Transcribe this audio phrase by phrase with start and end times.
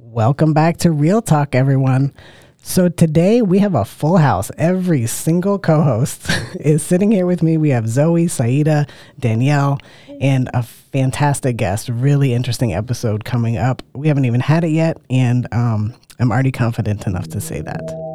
[0.00, 2.12] Welcome back to Real Talk, everyone.
[2.62, 4.50] So today we have a full house.
[4.56, 7.56] Every single co-host is sitting here with me.
[7.56, 8.86] We have Zoe, Saida,
[9.18, 9.78] Danielle,
[10.20, 11.88] and a fantastic guest.
[11.88, 13.82] Really interesting episode coming up.
[13.94, 18.07] We haven't even had it yet, and um, I'm already confident enough to say that.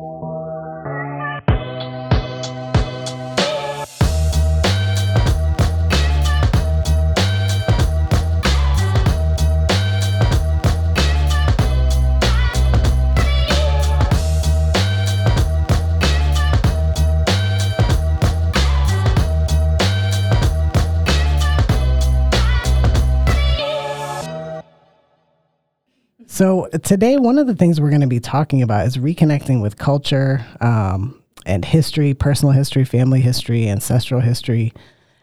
[26.44, 29.78] So, today, one of the things we're going to be talking about is reconnecting with
[29.78, 34.74] culture um, and history, personal history, family history, ancestral history.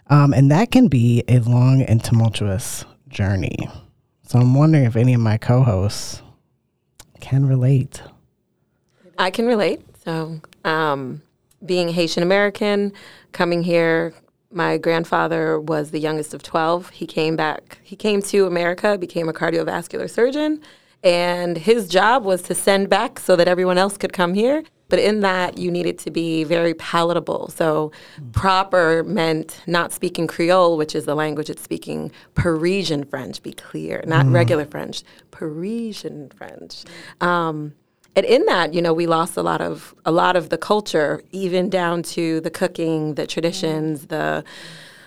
[0.06, 3.68] Um, and that can be a long and tumultuous journey.
[4.22, 6.22] So, I'm wondering if any of my co hosts
[7.20, 8.00] can relate.
[9.18, 9.82] I can relate.
[10.02, 11.20] So, um,
[11.66, 12.94] being Haitian American,
[13.32, 14.14] coming here,
[14.50, 16.88] my grandfather was the youngest of 12.
[16.88, 20.62] He came back, he came to America, became a cardiovascular surgeon,
[21.02, 24.62] and his job was to send back so that everyone else could come here.
[24.88, 27.50] But in that, you needed to be very palatable.
[27.50, 27.92] So,
[28.32, 34.02] proper meant not speaking Creole, which is the language it's speaking Parisian French, be clear,
[34.06, 36.82] not regular French, Parisian French.
[37.20, 37.74] Um,
[38.16, 41.22] and in that, you know, we lost a lot of a lot of the culture,
[41.30, 44.42] even down to the cooking, the traditions, the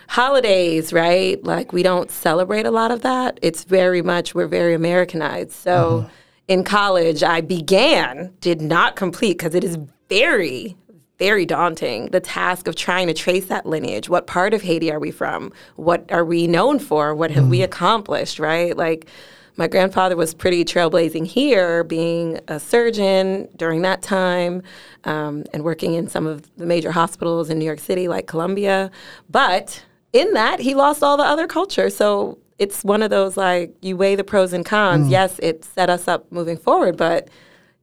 [0.07, 1.43] holidays, right?
[1.43, 3.39] Like we don't celebrate a lot of that.
[3.41, 5.51] It's very much we're very Americanized.
[5.51, 6.09] So
[6.47, 9.77] in college, I began, did not complete because it is
[10.09, 10.77] very
[11.19, 14.99] very daunting the task of trying to trace that lineage what part of haiti are
[14.99, 19.07] we from what are we known for what have we accomplished right like
[19.55, 24.63] my grandfather was pretty trailblazing here, being a surgeon during that time
[25.03, 28.89] um, and working in some of the major hospitals in New York City, like Columbia.
[29.29, 31.89] But in that, he lost all the other culture.
[31.89, 35.09] So it's one of those like you weigh the pros and cons.
[35.09, 37.27] Yes, it set us up moving forward, but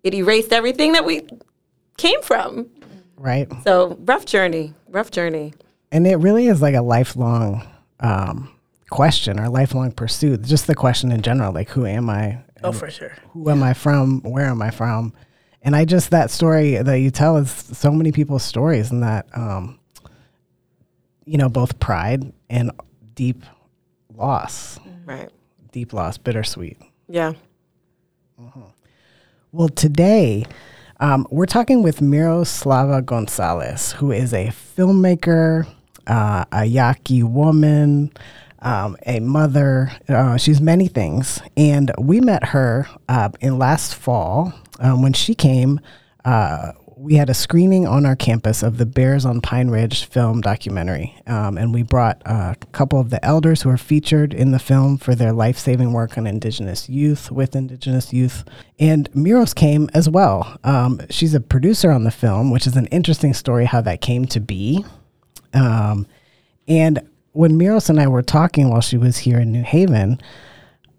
[0.03, 1.23] it erased everything that we
[1.99, 2.71] came from.
[3.17, 3.49] Right.
[3.65, 5.53] So rough journey, rough journey.
[5.93, 7.67] And it really is like a lifelong
[7.99, 8.51] um,
[8.91, 10.43] question or lifelong pursuit.
[10.43, 12.39] Just the question in general, like, who am I?
[12.63, 13.17] Oh, for sure.
[13.31, 14.21] who am I from?
[14.23, 15.15] Where am I from?
[15.63, 19.27] And I just that story that you tell is so many people's stories, and that
[19.35, 19.80] um,
[21.25, 22.71] you know both pride and
[23.15, 23.45] deep
[24.15, 25.29] loss, Right.
[25.73, 26.79] deep loss, bittersweet.
[27.09, 27.33] Yeah.
[29.53, 30.47] Well, today
[31.01, 35.67] um, we're talking with Miroslava Gonzalez, who is a filmmaker,
[36.07, 38.13] uh, a Yaqui woman,
[38.61, 39.91] um, a mother.
[40.09, 41.41] Uh, she's many things.
[41.57, 45.81] And we met her uh, in last fall um, when she came.
[47.01, 51.17] We had a screening on our campus of the Bears on Pine Ridge film documentary.
[51.27, 54.99] Um, and we brought a couple of the elders who are featured in the film
[54.99, 58.45] for their life saving work on Indigenous youth with Indigenous youth.
[58.79, 60.59] And Miros came as well.
[60.63, 64.27] Um, she's a producer on the film, which is an interesting story how that came
[64.27, 64.85] to be.
[65.55, 66.07] Um,
[66.69, 67.01] and
[67.33, 70.21] when Miros and I were talking while she was here in New Haven,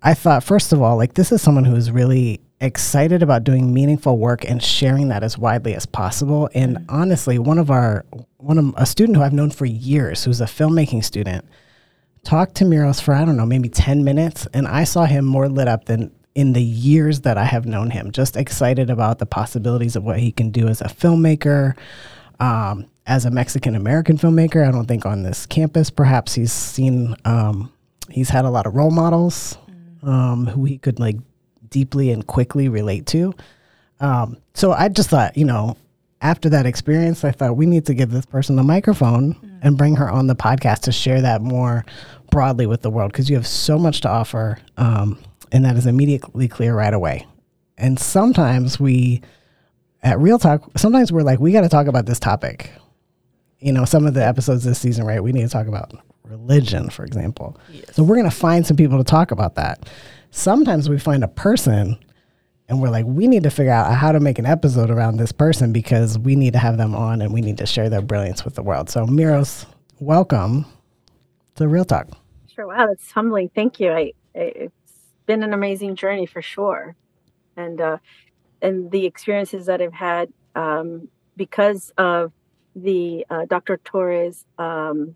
[0.02, 3.74] I thought, first of all, like this is someone who is really excited about doing
[3.74, 6.50] meaningful work and sharing that as widely as possible.
[6.54, 8.06] And honestly, one of our
[8.38, 11.44] one of a student who I've known for years, who's a filmmaking student,
[12.24, 15.50] talked to Miros for I don't know, maybe ten minutes, and I saw him more
[15.50, 18.12] lit up than in the years that I have known him.
[18.12, 21.76] Just excited about the possibilities of what he can do as a filmmaker.
[22.40, 27.16] Um, as a Mexican American filmmaker, I don't think on this campus, perhaps he's seen,
[27.26, 27.72] um,
[28.10, 29.58] he's had a lot of role models
[30.04, 31.18] um, who he could like
[31.72, 33.34] deeply and quickly relate to.
[34.00, 35.76] Um, so I just thought, you know,
[36.22, 39.96] after that experience, I thought we need to give this person a microphone and bring
[39.96, 41.84] her on the podcast to share that more
[42.30, 45.18] broadly with the world because you have so much to offer, um,
[45.52, 47.26] and that is immediately clear right away.
[47.78, 49.22] And sometimes we,
[50.04, 52.72] at Real Talk, sometimes we're like, we got to talk about this topic.
[53.60, 55.24] You know, some of the episodes this season, right?
[55.24, 55.94] We need to talk about
[56.24, 57.60] religion, for example.
[57.94, 59.90] So we're going to find some people to talk about that.
[60.32, 61.98] Sometimes we find a person
[62.70, 65.34] and we're like, we need to figure out how to make an episode around this
[65.34, 68.46] person because we need to have them on and we need to share their brilliance
[68.46, 68.90] with the world.
[68.90, 69.66] So, Miros,
[70.00, 70.66] welcome
[71.56, 72.08] to Real Talk.
[72.56, 72.66] Sure.
[72.66, 73.50] Wow, that's humbling.
[73.54, 73.92] Thank you.
[73.92, 74.74] I, it's
[75.26, 76.96] been an amazing journey for sure,
[77.58, 77.98] and uh,
[78.62, 82.32] and the experiences that I've had um, because of
[82.74, 83.78] the uh, Dr.
[83.84, 85.16] Torres um,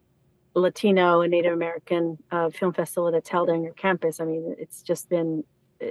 [0.56, 4.20] Latino and Native American uh, Film Festival that's held on your campus.
[4.20, 5.44] I mean, it's just been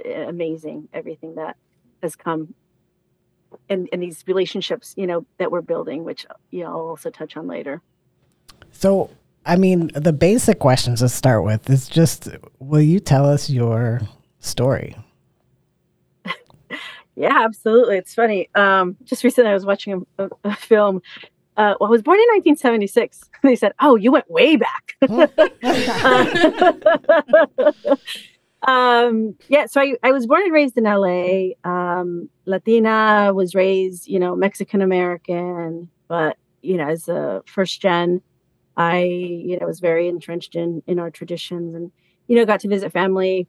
[0.05, 1.57] amazing everything that
[2.01, 2.53] has come
[3.69, 7.37] and, and these relationships, you know, that we're building, which you know, I'll also touch
[7.37, 7.81] on later.
[8.71, 9.09] So,
[9.45, 12.29] I mean, the basic questions to start with is just,
[12.59, 14.01] will you tell us your
[14.39, 14.95] story?
[17.15, 17.97] yeah, absolutely.
[17.97, 18.49] It's funny.
[18.55, 21.01] Um, just recently, I was watching a, a film.
[21.57, 23.29] Uh, well, I was born in 1976.
[23.43, 24.95] They said, "Oh, you went way back."
[28.67, 31.49] um, yeah, so I, I was born and raised in LA.
[31.63, 38.21] Um, Latina, was raised, you know, Mexican American, but you know, as a first gen,
[38.75, 41.91] I, you know, was very entrenched in in our traditions, and
[42.27, 43.47] you know, got to visit family.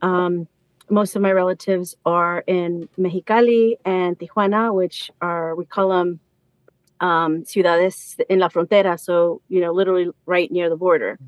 [0.00, 0.46] Um,
[0.88, 6.20] most of my relatives are in Mexicali and Tijuana, which are we call them
[7.02, 11.18] um, ciudades in la frontera, so you know, literally right near the border.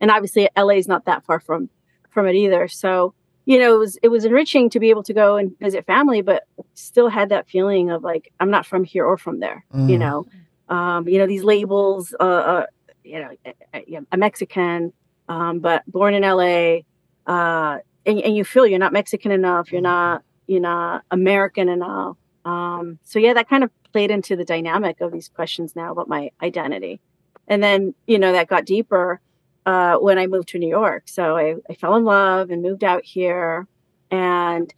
[0.00, 1.70] And obviously, LA is not that far from
[2.10, 2.68] from it either.
[2.68, 3.14] So
[3.46, 6.20] you know, it was it was enriching to be able to go and visit family,
[6.20, 6.44] but
[6.74, 9.64] still had that feeling of like I'm not from here or from there.
[9.72, 9.88] Mm.
[9.88, 10.26] You know,
[10.68, 12.14] um, you know these labels.
[12.20, 12.66] Uh, uh,
[13.02, 13.30] you know,
[13.74, 14.92] a, a Mexican,
[15.28, 16.80] um, but born in LA,
[17.26, 19.72] uh, and, and, you feel you're not Mexican enough.
[19.72, 22.16] You're not you're not American enough.
[22.44, 26.08] Um, so yeah, that kind of played into the dynamic of these questions now about
[26.08, 27.00] my identity,
[27.48, 29.20] and then you know that got deeper
[29.66, 31.04] uh, when I moved to New York.
[31.06, 33.68] So I, I fell in love and moved out here.
[34.10, 34.72] And,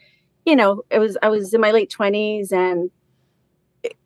[0.44, 2.91] you know, it was I was in my late twenties and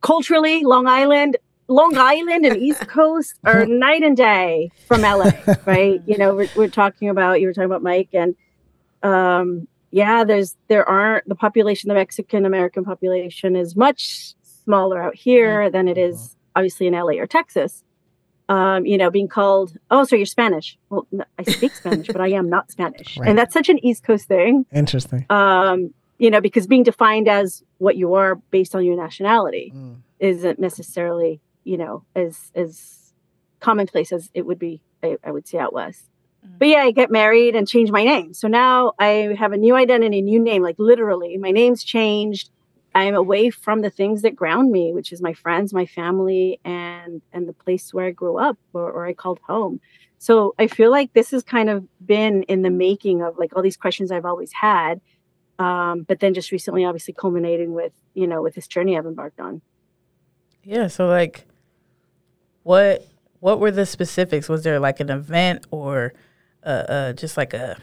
[0.01, 1.39] culturally, Long Island,
[1.69, 5.33] Long Island and East Coast are night and day from LA,
[5.67, 6.01] right?
[6.07, 8.37] You know, we're, we're talking about you were talking about Mike and
[9.03, 14.36] um yeah, there's there aren't the population, the Mexican American population is much
[14.67, 15.73] smaller out here mm-hmm.
[15.73, 17.83] than it is obviously in LA or Texas
[18.49, 20.79] um, you know, being called, oh, so you're Spanish.
[20.89, 23.17] Well, no, I speak Spanish, but I am not Spanish.
[23.19, 23.31] Right.
[23.31, 24.67] And that's such an East Coast thing.
[24.73, 25.27] Interesting.
[25.31, 29.97] Um, you know, because being defined as what you are based on your nationality mm.
[30.19, 33.13] isn't necessarily, you know, as as
[33.61, 36.03] commonplace as it would be, I, I would say out west.
[36.47, 36.59] Mm.
[36.59, 38.35] But yeah, I get married and change my name.
[38.35, 42.51] So now I have a new identity, new name, like literally my name's changed.
[42.97, 47.21] I'm away from the things that ground me, which is my friends, my family, and
[47.31, 49.81] and the place where I grew up or, or I called home.
[50.17, 53.63] So I feel like this has kind of been in the making of like all
[53.63, 55.03] these questions I've always had,
[55.59, 59.41] um, but then just recently, obviously, culminating with you know with this journey I've embarked
[59.41, 59.61] on.
[60.65, 60.87] Yeah.
[60.87, 61.45] So like,
[62.63, 63.07] what
[63.41, 64.49] what were the specifics?
[64.49, 66.15] Was there like an event or
[66.65, 67.77] uh, uh, just like a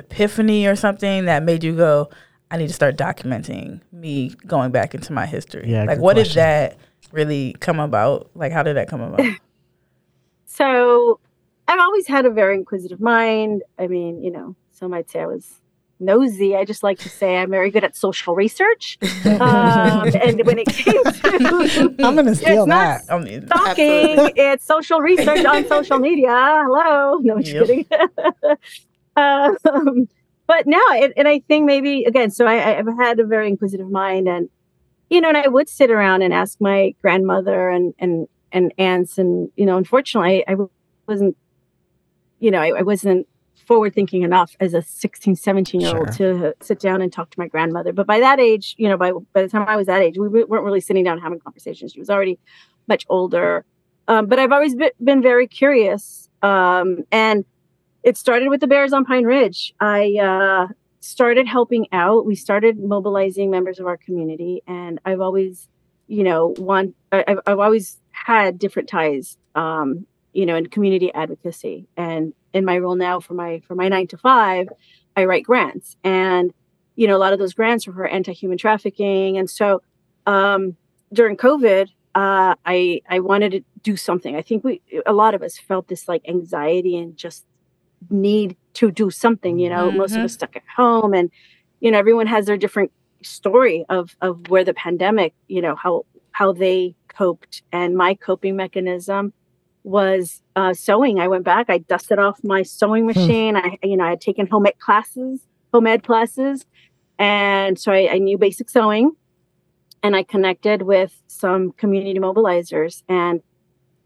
[0.00, 2.10] epiphany or something that made you go,
[2.50, 5.70] I need to start documenting me going back into my history.
[5.70, 6.34] Yeah, like what question.
[6.34, 6.76] did that
[7.12, 8.30] really come about?
[8.34, 9.20] Like how did that come about?
[10.46, 11.20] so
[11.66, 13.62] I've always had a very inquisitive mind.
[13.78, 15.60] I mean, you know, some might say I was
[16.00, 16.56] nosy.
[16.56, 18.98] I just like to say I'm very good at social research.
[19.38, 23.02] Um, and when it came to, I'm going to steal that.
[23.08, 26.28] I mean, stalking, it's social research on social media.
[26.30, 27.66] Hello, no, I'm just yep.
[27.66, 27.86] kidding.
[29.16, 30.08] um,
[30.48, 33.90] but now, it, and I think maybe again, so I, I've had a very inquisitive
[33.90, 34.48] mind, and
[35.10, 39.18] you know, and I would sit around and ask my grandmother and and and aunts,
[39.18, 40.56] and you know, unfortunately, I
[41.06, 41.36] wasn't,
[42.40, 43.28] you know, I, I wasn't
[43.66, 47.38] forward thinking enough as a 16 17 year old to sit down and talk to
[47.38, 47.92] my grandmother.
[47.92, 50.26] But by that age you know by by the time i was that age we
[50.26, 51.92] weren't really sitting down having conversations.
[51.92, 52.38] She was already
[52.86, 53.66] much older.
[54.06, 57.44] Um, but i've always been, been very curious um, and
[58.02, 59.74] it started with the Bears on Pine Ridge.
[59.80, 62.26] I uh, started helping out.
[62.26, 65.68] We started mobilizing members of our community, and I've always,
[66.06, 71.86] you know, want I've, I've always had different ties, um, you know, in community advocacy.
[71.96, 74.68] And in my role now for my for my nine to five,
[75.16, 76.52] I write grants, and
[76.96, 79.38] you know, a lot of those grants are for anti-human trafficking.
[79.38, 79.82] And so
[80.26, 80.76] um,
[81.12, 84.34] during COVID, uh, I I wanted to do something.
[84.34, 87.44] I think we a lot of us felt this like anxiety and just
[88.10, 89.98] need to do something you know mm-hmm.
[89.98, 90.38] most of us mm-hmm.
[90.38, 91.30] stuck at home and
[91.80, 92.90] you know everyone has their different
[93.22, 98.56] story of of where the pandemic you know how how they coped and my coping
[98.56, 99.32] mechanism
[99.82, 103.18] was uh, sewing i went back i dusted off my sewing hmm.
[103.18, 105.40] machine i you know i had taken home ec classes
[105.72, 106.66] home ed classes
[107.18, 109.12] and so I, I knew basic sewing
[110.02, 113.42] and i connected with some community mobilizers and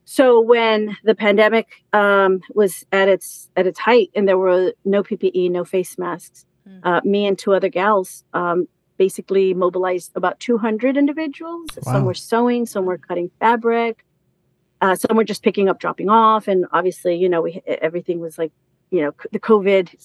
[0.05, 5.03] so when the pandemic um, was at its at its height and there were no
[5.03, 6.81] PPE, no face masks, mm.
[6.83, 8.67] uh, me and two other gals um,
[8.99, 11.69] basically mobilized about 200 individuals.
[11.85, 11.93] Wow.
[11.93, 14.05] Some were sewing, some were cutting fabric,
[14.81, 18.39] uh, some were just picking up, dropping off, and obviously, you know, we everything was
[18.39, 18.53] like,
[18.91, 19.97] you know, the COVID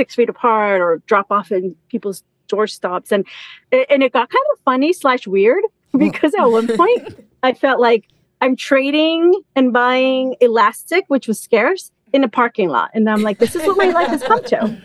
[0.00, 3.12] six feet apart or drop off in people's doorstops.
[3.12, 3.26] And,
[3.72, 5.62] and it got kind of funny slash weird
[5.98, 8.06] because at one point I felt like
[8.40, 12.90] I'm trading and buying elastic, which was scarce, in a parking lot.
[12.94, 14.82] And I'm like, this is what my life has come to.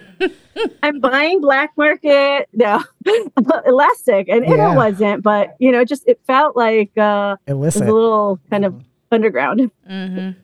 [0.83, 2.83] I'm buying black market, no,
[3.65, 4.29] elastic.
[4.29, 4.71] And yeah.
[4.71, 7.81] it wasn't, but you know, just it felt like uh, Illicit.
[7.81, 9.71] it was a little kind of underground.
[9.89, 10.39] Mm-hmm.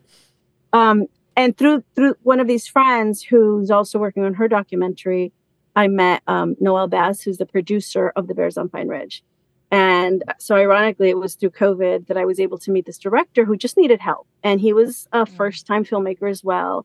[0.78, 5.32] Um, and through through one of these friends who's also working on her documentary,
[5.74, 9.24] I met um, Noel Bass, who's the producer of The Bears on Pine Ridge.
[9.72, 13.46] And so, ironically, it was through COVID that I was able to meet this director
[13.46, 14.28] who just needed help.
[14.44, 15.28] And he was a mm.
[15.30, 16.84] first time filmmaker as well.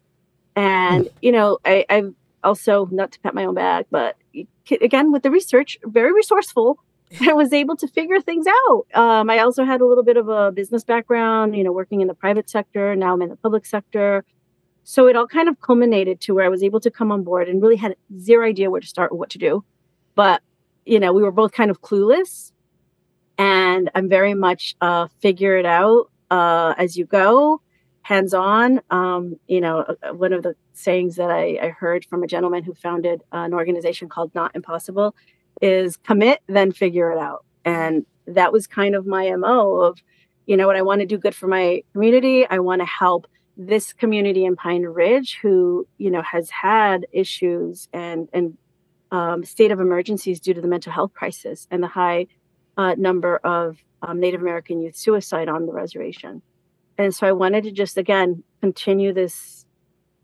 [0.55, 1.11] And, mm.
[1.21, 2.13] you know, I, I've
[2.45, 4.15] also, not to pat my own back, but
[4.71, 6.79] again, with the research, very resourceful.
[7.21, 8.87] I was able to figure things out.
[8.93, 12.07] Um, I also had a little bit of a business background, you know, working in
[12.07, 12.95] the private sector.
[12.95, 14.23] Now I'm in the public sector.
[14.85, 17.49] So it all kind of culminated to where I was able to come on board
[17.49, 19.65] and really had zero idea where to start or what to do.
[20.15, 20.41] But,
[20.85, 22.53] you know, we were both kind of clueless
[23.37, 27.61] and I'm very much uh, figure it out uh, as you go,
[28.01, 28.81] hands on.
[28.89, 32.27] Um, you know, uh, uh, one of the sayings that I, I, heard from a
[32.27, 35.15] gentleman who founded an organization called Not Impossible
[35.61, 37.45] is commit, then figure it out.
[37.65, 40.01] And that was kind of my MO of,
[40.45, 42.45] you know what, I want to do good for my community.
[42.47, 43.27] I want to help
[43.57, 48.57] this community in Pine Ridge who, you know, has had issues and, and
[49.11, 52.27] um, state of emergencies due to the mental health crisis and the high
[52.77, 56.41] uh, number of um, Native American youth suicide on the reservation.
[56.97, 59.65] And so I wanted to just, again, continue this,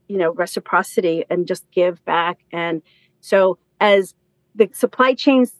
[0.07, 2.39] you know, reciprocity and just give back.
[2.51, 2.81] And
[3.21, 4.13] so as
[4.55, 5.53] the supply chains,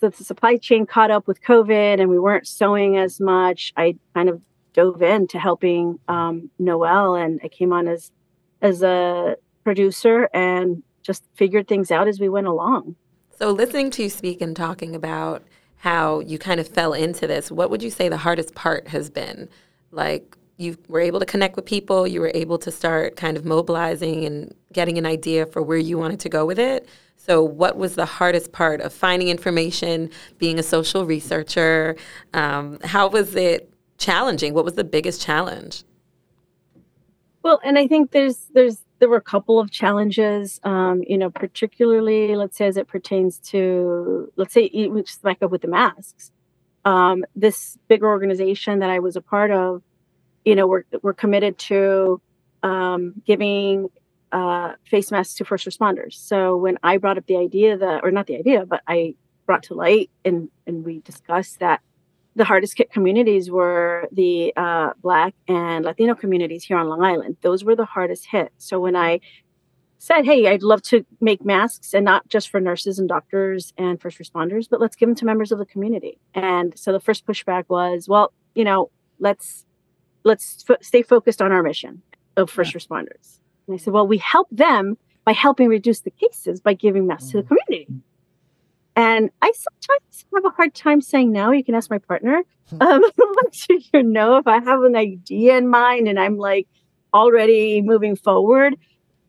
[0.00, 4.28] the supply chain caught up with COVID and we weren't sewing as much, I kind
[4.28, 4.40] of
[4.72, 8.12] dove into helping um, Noel and I came on as,
[8.62, 12.94] as a producer and just figured things out as we went along.
[13.38, 15.42] So listening to you speak and talking about
[15.80, 17.50] how you kind of fell into this.
[17.50, 19.48] What would you say the hardest part has been?
[19.90, 23.46] Like you were able to connect with people, you were able to start kind of
[23.46, 26.86] mobilizing and getting an idea for where you wanted to go with it.
[27.16, 31.96] So, what was the hardest part of finding information, being a social researcher?
[32.34, 34.52] Um, how was it challenging?
[34.52, 35.82] What was the biggest challenge?
[37.42, 41.30] Well, and I think there's there's there were a couple of challenges, um, you know,
[41.30, 44.68] particularly let's say as it pertains to let's say
[45.02, 46.30] just back up with the masks.
[46.84, 49.82] Um, this bigger organization that I was a part of,
[50.44, 52.20] you know, we're we're committed to
[52.62, 53.88] um, giving
[54.32, 56.14] uh, face masks to first responders.
[56.14, 59.16] So when I brought up the idea that, or not the idea, but I
[59.46, 61.80] brought to light and and we discussed that
[62.36, 67.36] the hardest hit communities were the uh, Black and Latino communities here on Long Island.
[67.42, 68.52] Those were the hardest hit.
[68.58, 69.20] So when I
[69.98, 74.00] said, hey, I'd love to make masks and not just for nurses and doctors and
[74.00, 76.18] first responders, but let's give them to members of the community.
[76.34, 79.66] And so the first pushback was, well, you know, let's
[80.24, 82.02] let's f- stay focused on our mission
[82.36, 82.78] of first yeah.
[82.80, 83.40] responders.
[83.66, 87.30] And I said, well, we help them by helping reduce the cases by giving masks
[87.32, 87.54] to the mm-hmm.
[87.54, 87.88] community.
[88.96, 91.52] And I sometimes have a hard time saying no.
[91.52, 92.42] You can ask my partner.
[92.70, 92.76] Hmm.
[92.80, 96.68] Um, once you know if I have an idea in mind and I'm like
[97.12, 98.76] already moving forward.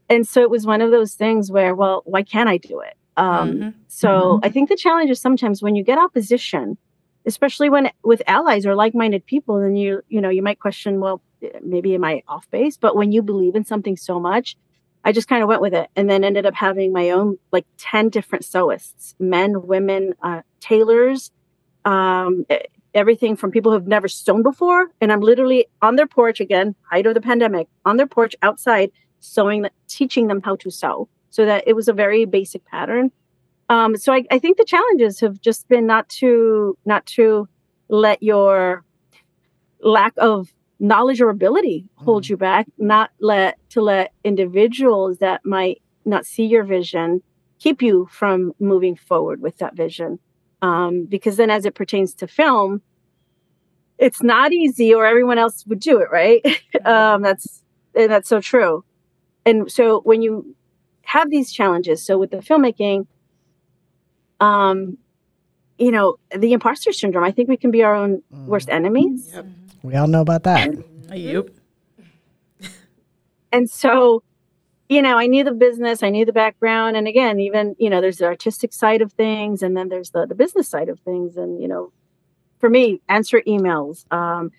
[0.10, 2.96] And so it was one of those things where, well, why can't I do it?
[3.18, 3.70] Um, mm-hmm.
[3.88, 4.46] So mm-hmm.
[4.46, 6.78] I think the challenge is sometimes when you get opposition,
[7.26, 11.22] especially when with allies or like-minded people, then you you know you might question, well,
[11.62, 12.78] maybe am I off base?
[12.78, 14.56] But when you believe in something so much,
[15.04, 17.66] I just kind of went with it and then ended up having my own like
[17.78, 21.32] 10 different sewists, men, women, uh, tailors,
[21.86, 22.46] um,
[22.94, 24.92] everything from people who've never sewn before.
[25.00, 28.92] And I'm literally on their porch again, height of the pandemic, on their porch outside,
[29.20, 33.12] sewing, teaching them how to sew so that it was a very basic pattern.
[33.70, 37.48] Um, so I, I think the challenges have just been not to, not to
[37.88, 38.84] let your
[39.82, 42.30] lack of knowledge or ability hold mm.
[42.30, 47.22] you back not let to let individuals that might not see your vision
[47.60, 50.18] keep you from moving forward with that vision
[50.64, 52.82] um, because then as it pertains to film
[54.00, 56.44] it's not easy or everyone else would do it right
[56.86, 57.62] um, that's
[57.94, 58.84] and that's so true
[59.46, 60.56] and so when you
[61.04, 63.06] have these challenges so with the filmmaking
[64.40, 64.98] um
[65.78, 68.46] you know the imposter syndrome i think we can be our own mm.
[68.46, 69.46] worst enemies yep.
[69.84, 70.74] We all know about that.
[71.14, 71.50] Yep.
[73.52, 74.24] And so,
[74.88, 76.96] you know, I knew the business, I knew the background.
[76.96, 80.26] And again, even, you know, there's the artistic side of things and then there's the,
[80.26, 81.38] the business side of things.
[81.38, 81.92] And, you know,
[82.60, 84.52] for me, answer emails, um,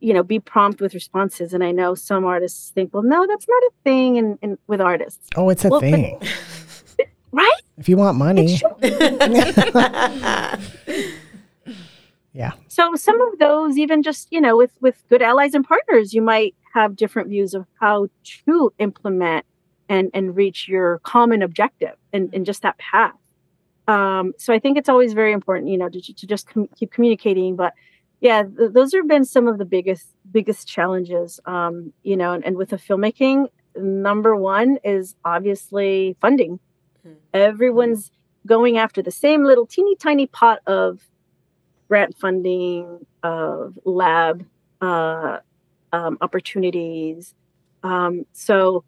[0.00, 1.52] you know, be prompt with responses.
[1.52, 4.80] And I know some artists think, well, no, that's not a thing in, in with
[4.80, 5.28] artists.
[5.34, 6.20] Oh, it's a well, thing.
[7.32, 7.62] right?
[7.78, 8.60] If you want money.
[12.36, 12.58] It should.
[12.58, 12.64] yeah.
[12.68, 16.22] So some of those, even just you know, with with good allies and partners, you
[16.22, 18.08] might have different views of how
[18.44, 19.46] to implement
[19.88, 23.14] and and reach your common objective and, and just that path.
[23.88, 26.90] Um, so I think it's always very important, you know, to, to just com- keep
[26.90, 27.56] communicating.
[27.56, 27.72] But
[28.20, 31.40] yeah, th- those have been some of the biggest biggest challenges.
[31.46, 36.58] Um, you know, and, and with the filmmaking, number one is obviously funding.
[37.02, 37.12] Hmm.
[37.32, 38.10] Everyone's
[38.46, 41.00] going after the same little teeny tiny pot of
[41.88, 44.44] grant funding, of lab
[44.80, 45.38] uh,
[45.92, 47.34] um, opportunities.
[47.82, 48.84] Um, so,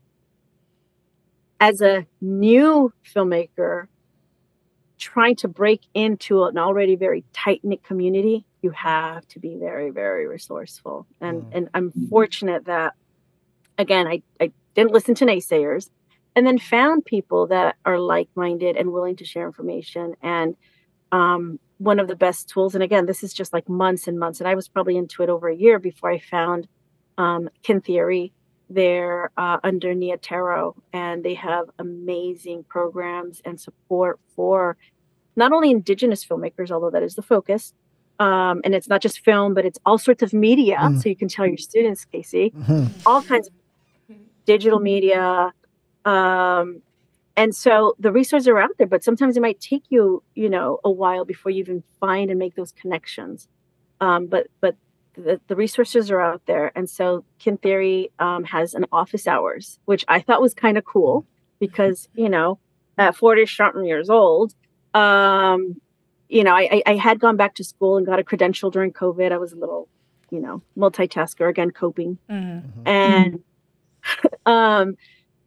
[1.60, 3.86] as a new filmmaker,
[4.98, 9.90] trying to break into an already very tight knit community, you have to be very,
[9.90, 11.06] very resourceful.
[11.20, 11.48] And Mm.
[11.52, 12.94] and I'm fortunate that,
[13.76, 15.90] again, I, I didn't listen to naysayers,
[16.34, 20.14] and then found people that are like minded and willing to share information.
[20.22, 20.56] And
[21.12, 24.40] um, one of the best tools, and again, this is just like months and months,
[24.40, 26.68] and I was probably into it over a year before I found
[27.16, 28.32] um, Kin Theory.
[28.70, 34.76] They're uh, under Nia Tero, and they have amazing programs and support for
[35.36, 37.72] not only Indigenous filmmakers, although that is the focus,
[38.18, 40.76] um, and it's not just film, but it's all sorts of media.
[40.76, 41.00] Mm.
[41.00, 42.90] So you can tell your students, Casey, Mhm.
[43.06, 43.54] all kinds of
[44.44, 45.52] digital media.
[46.04, 46.82] Um,
[47.38, 50.78] and so the resources are out there, but sometimes it might take you, you know,
[50.84, 53.48] a while before you even find and make those connections.
[54.00, 54.74] Um, but but
[55.14, 59.78] the, the resources are out there, and so Kin Theory um, has an office hours,
[59.90, 61.26] which I thought was kind of cool
[61.58, 62.58] because you know,
[62.96, 64.54] at forty something years old,
[64.94, 65.80] um,
[66.28, 68.92] you know, I, I I had gone back to school and got a credential during
[68.92, 69.32] COVID.
[69.32, 69.88] I was a little,
[70.30, 72.62] you know, multitasker again, coping Mhm.
[72.86, 73.44] and
[74.46, 74.94] um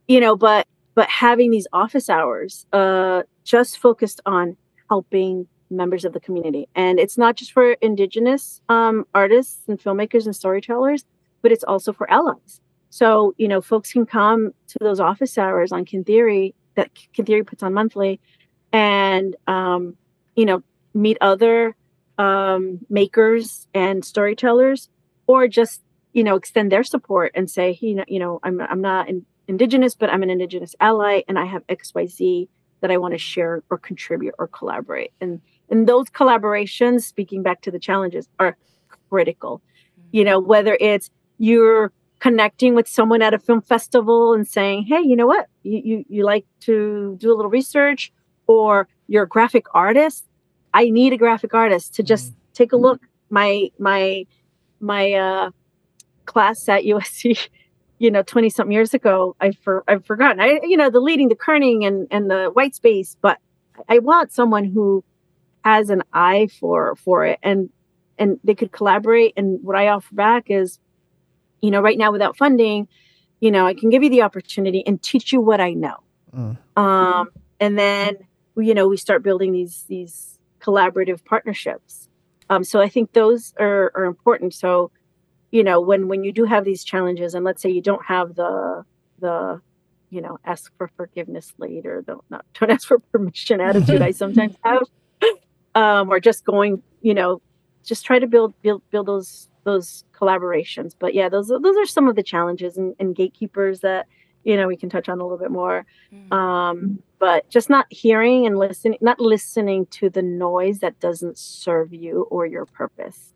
[0.08, 4.56] you know but but having these office hours uh just focused on
[4.88, 6.68] helping members of the community.
[6.74, 11.04] And it's not just for indigenous um artists and filmmakers and storytellers
[11.42, 12.60] but it's also for allies.
[12.90, 17.24] So you know folks can come to those office hours on kin theory that kin
[17.26, 18.20] theory puts on monthly
[18.72, 19.96] and um
[20.36, 20.62] you know
[20.94, 21.74] meet other
[22.18, 24.88] um makers and storytellers
[25.26, 28.80] or just you know extend their support and say you know you know i'm i'm
[28.80, 32.48] not in, indigenous but i'm an indigenous ally and i have xyz
[32.82, 35.12] that i want to share or contribute or collaborate.
[35.20, 38.58] And and those collaborations speaking back to the challenges are
[39.08, 39.62] critical.
[40.10, 45.00] You know whether it's you're connecting with someone at a film festival and saying hey
[45.00, 45.46] you know what?
[45.62, 48.12] You you, you like to do a little research
[48.46, 50.26] or you're a graphic artist
[50.74, 53.00] i need a graphic artist to just take a look.
[53.30, 54.26] My my
[54.80, 55.50] my uh
[56.26, 57.48] class at USC,
[58.02, 60.40] you know, 20 something years ago, I for I've forgotten.
[60.40, 63.38] I you know, the leading, the kerning and and the white space, but
[63.88, 65.04] I want someone who
[65.64, 67.70] has an eye for for it and
[68.18, 70.80] and they could collaborate and what I offer back is
[71.60, 72.88] you know, right now without funding,
[73.38, 75.98] you know, I can give you the opportunity and teach you what I know.
[76.36, 76.58] Mm.
[76.76, 77.28] Um
[77.60, 78.16] and then
[78.56, 82.08] you know, we start building these these collaborative partnerships.
[82.50, 84.54] Um so I think those are are important.
[84.54, 84.90] So
[85.52, 88.34] you know when when you do have these challenges and let's say you don't have
[88.34, 88.84] the
[89.20, 89.60] the
[90.10, 94.56] you know ask for forgiveness later don't not don't ask for permission attitude i sometimes
[94.64, 94.82] have
[95.76, 97.40] um or just going you know
[97.84, 100.94] just try to build build build those those collaborations.
[100.98, 104.06] But yeah those those are some of the challenges and, and gatekeepers that
[104.44, 105.86] you know we can touch on a little bit more.
[106.30, 111.92] Um but just not hearing and listening not listening to the noise that doesn't serve
[111.92, 113.31] you or your purpose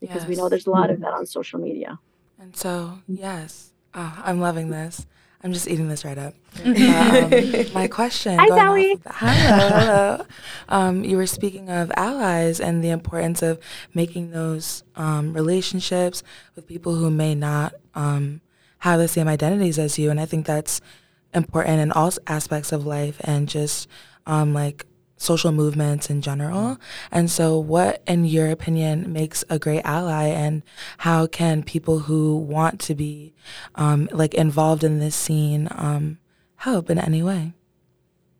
[0.00, 1.98] because we know there's a lot of that on social media
[2.38, 5.06] And so, yes, oh, I'm loving this.
[5.42, 6.34] I'm just eating this right up.
[6.64, 8.38] But, um, my question.
[8.38, 8.92] Hi, going Zoe.
[8.92, 10.26] of hello, hello.
[10.68, 13.58] Um, you were speaking of allies and the importance of
[13.94, 16.22] making those um, relationships
[16.54, 18.42] with people who may not um,
[18.78, 20.80] have the same identities as you, and I think that's
[21.32, 23.88] important in all aspects of life and just
[24.26, 24.84] um, like
[25.20, 26.78] social movements in general.
[27.12, 30.62] And so, what, in your opinion, makes a great ally, and
[30.98, 33.34] how can people who want to be
[33.74, 36.18] um, like involved in this scene um,
[36.56, 37.52] help in any way?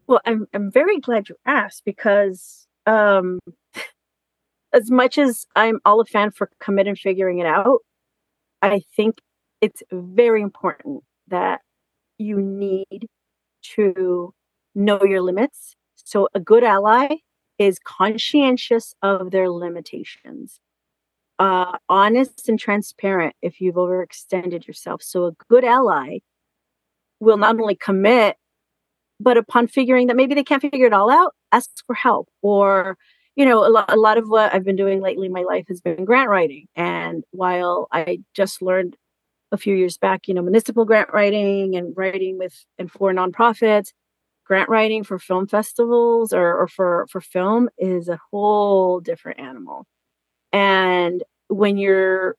[0.06, 3.38] Well, I'm I'm very glad you asked because um
[4.72, 7.80] as much as I'm all a fan for commit and figuring it out,
[8.62, 9.18] I think
[9.60, 11.60] it's very important that
[12.18, 13.06] you need
[13.76, 14.34] to
[14.74, 15.76] know your limits.
[16.10, 17.18] So a good ally
[17.58, 20.58] is conscientious of their limitations.
[21.38, 25.02] Uh, honest and transparent if you've overextended yourself.
[25.02, 26.18] So a good ally
[27.20, 28.36] will not only commit
[29.20, 32.28] but upon figuring that maybe they can't figure it all out, ask for help.
[32.42, 32.96] Or,
[33.36, 35.66] you know, a, lo- a lot of what I've been doing lately in my life
[35.68, 36.66] has been grant writing.
[36.74, 38.96] And while I just learned
[39.52, 43.92] a few years back, you know, municipal grant writing and writing with and for nonprofits,
[44.50, 49.86] grant writing for film festivals or, or for for film is a whole different animal.
[50.52, 52.34] And when you're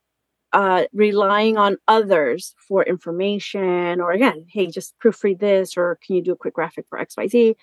[0.52, 6.22] uh, relying on others for information, or again, hey, just proofread this, or can you
[6.22, 7.56] do a quick graphic for X, Y, Z?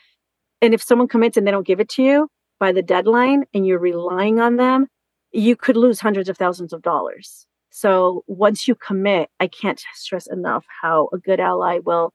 [0.63, 3.67] And if someone commits and they don't give it to you by the deadline, and
[3.67, 4.87] you're relying on them,
[5.31, 7.47] you could lose hundreds of thousands of dollars.
[7.69, 12.15] So once you commit, I can't stress enough how a good ally will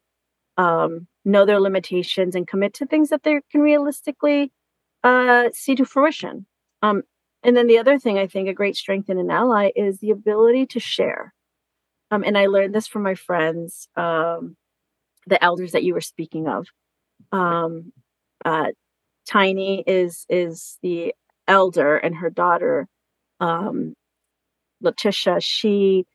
[0.58, 4.52] um, know their limitations and commit to things that they can realistically
[5.04, 6.46] uh, see to fruition.
[6.82, 7.04] Um,
[7.44, 10.12] and then the other thing I think a great strength in an ally is the
[10.12, 11.34] ability to share.
[12.12, 14.56] Um, and I learned this from my friends, um,
[15.28, 16.68] the elders that you were speaking of.
[17.32, 17.92] Um,
[18.46, 18.68] uh,
[19.26, 21.14] Tiny is is the
[21.48, 22.88] elder, and her daughter,
[23.40, 23.94] um,
[24.82, 26.06] Letitia, she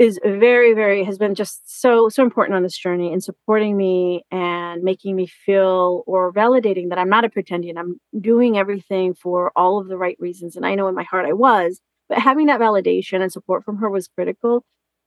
[0.00, 4.24] is very very has been just so so important on this journey in supporting me
[4.32, 7.76] and making me feel or validating that i'm not a pretendian.
[7.78, 11.26] I'm doing everything for all of the right reasons and i know in my heart
[11.26, 14.64] i was but having that validation and support from her was critical.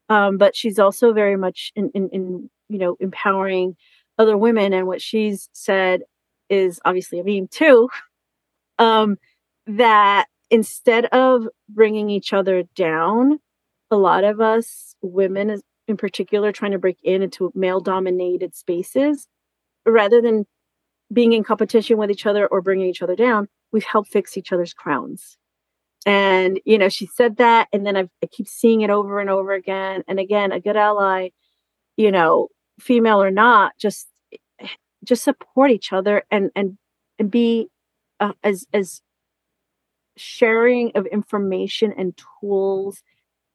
[0.10, 3.76] Um, but she's also very much in, in, in you know empowering
[4.18, 6.02] other women and what she's said
[6.50, 7.90] is obviously a meme too
[8.80, 9.18] um,
[9.68, 13.40] that instead of bringing each other down
[13.91, 19.28] a lot of us women in particular trying to break in into male dominated spaces
[19.86, 20.46] rather than
[21.12, 24.54] being in competition with each other or bringing each other down we've helped fix each
[24.54, 25.38] other's crowns.
[26.06, 29.30] And you know she said that and then I've, i keep seeing it over and
[29.30, 31.30] over again and again a good ally
[31.96, 34.10] you know female or not just
[35.06, 36.78] just support each other and and
[37.19, 37.69] and be
[38.19, 39.02] uh, as as
[40.17, 43.02] sharing of information and tools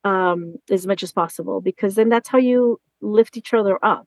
[0.05, 4.07] um, as much as possible because then that's how you lift each other up.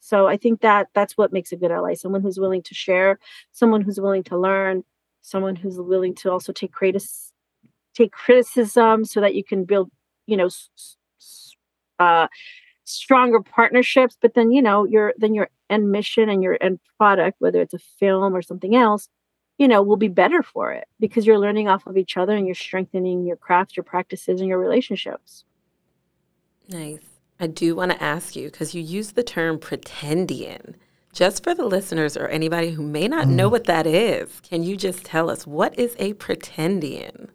[0.00, 3.18] So I think that that's what makes a good ally: someone who's willing to share,
[3.52, 4.84] someone who's willing to learn,
[5.22, 7.32] someone who's willing to also take critis-
[7.94, 9.90] take criticism so that you can build,
[10.26, 10.48] you know,
[11.98, 12.28] uh,
[12.84, 14.16] stronger partnerships.
[14.20, 17.74] But then you know your then your end mission and your end product, whether it's
[17.74, 19.08] a film or something else,
[19.58, 22.46] you know, will be better for it because you're learning off of each other and
[22.46, 25.44] you're strengthening your craft, your practices, and your relationships.
[26.68, 27.00] Nice.
[27.38, 30.74] I do want to ask you because you use the term pretendian.
[31.12, 33.30] Just for the listeners or anybody who may not mm.
[33.30, 37.28] know what that is, can you just tell us what is a pretendian?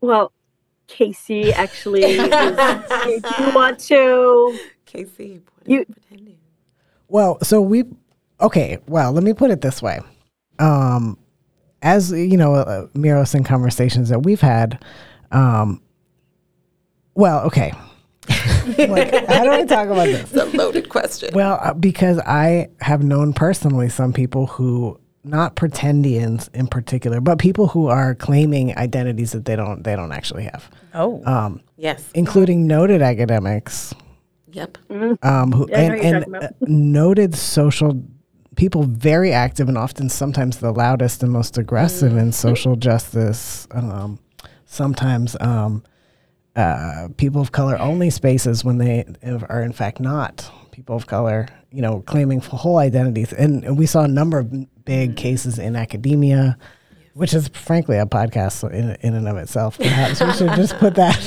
[0.00, 0.32] Well,
[0.86, 6.36] Casey actually, is, if you want to, Casey, you, pretendian?
[7.08, 7.84] Well, so we,
[8.40, 8.78] okay.
[8.86, 10.00] Well, let me put it this way
[10.58, 11.18] um,
[11.82, 14.84] as you know, uh, Miros and conversations that we've had,
[15.30, 15.82] um,
[17.14, 17.72] well, okay.
[18.28, 20.32] like, how do I talk about this?
[20.34, 21.30] It's a loaded question.
[21.32, 27.38] Well, uh, because I have known personally some people who, not pretendians in particular, but
[27.38, 30.70] people who are claiming identities that they don't they don't actually have.
[30.94, 33.94] Oh, um, yes, including noted academics.
[34.50, 34.78] Yep.
[35.22, 38.02] Um, who yeah, and, and uh, noted social
[38.58, 42.20] people very active and often sometimes the loudest and most aggressive mm.
[42.20, 43.68] in social justice.
[43.70, 44.18] Um,
[44.66, 45.84] sometimes um,
[46.56, 49.06] uh, people of color only spaces when they
[49.48, 51.46] are in fact not people of color.
[51.70, 54.50] You know, claiming whole identities, and, and we saw a number of
[54.84, 55.16] big mm.
[55.16, 56.58] cases in academia
[57.18, 59.76] which is frankly a podcast in, in and of itself.
[59.76, 61.18] Perhaps we should just put that,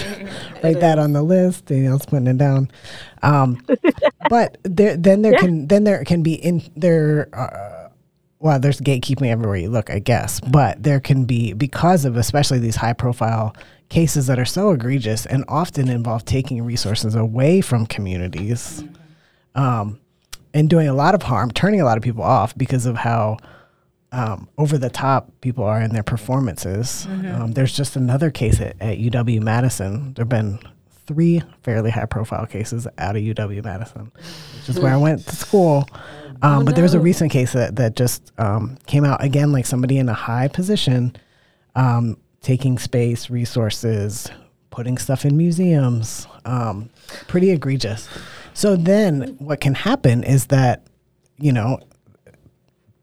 [0.64, 1.66] write that on the list.
[1.66, 2.72] Danielle's putting it down.
[3.22, 3.62] Um,
[4.32, 5.40] but there, then there yeah.
[5.40, 7.28] can then there can be in there.
[7.34, 7.90] Uh,
[8.40, 10.40] well, there's gatekeeping everywhere you look, I guess.
[10.40, 13.54] But there can be because of especially these high profile
[13.90, 18.86] cases that are so egregious and often involve taking resources away from communities,
[19.54, 20.00] um,
[20.54, 23.36] and doing a lot of harm, turning a lot of people off because of how
[24.14, 27.06] um, over the top people are in their performances.
[27.10, 27.36] Mm-hmm.
[27.36, 30.14] Um, there's just another case at, at UW Madison.
[30.14, 30.58] There have been
[31.08, 35.36] three fairly high profile cases out of UW Madison, which is where I went to
[35.36, 35.88] school.
[36.44, 39.52] Um, oh, but there was a recent case that, that just um, came out again,
[39.52, 41.16] like somebody in a high position
[41.76, 44.30] um, taking space, resources,
[44.72, 46.28] putting stuff in museums.
[46.46, 46.90] Um,
[47.28, 48.08] pretty egregious.
[48.54, 50.88] So then what can happen is that,
[51.38, 51.80] you know,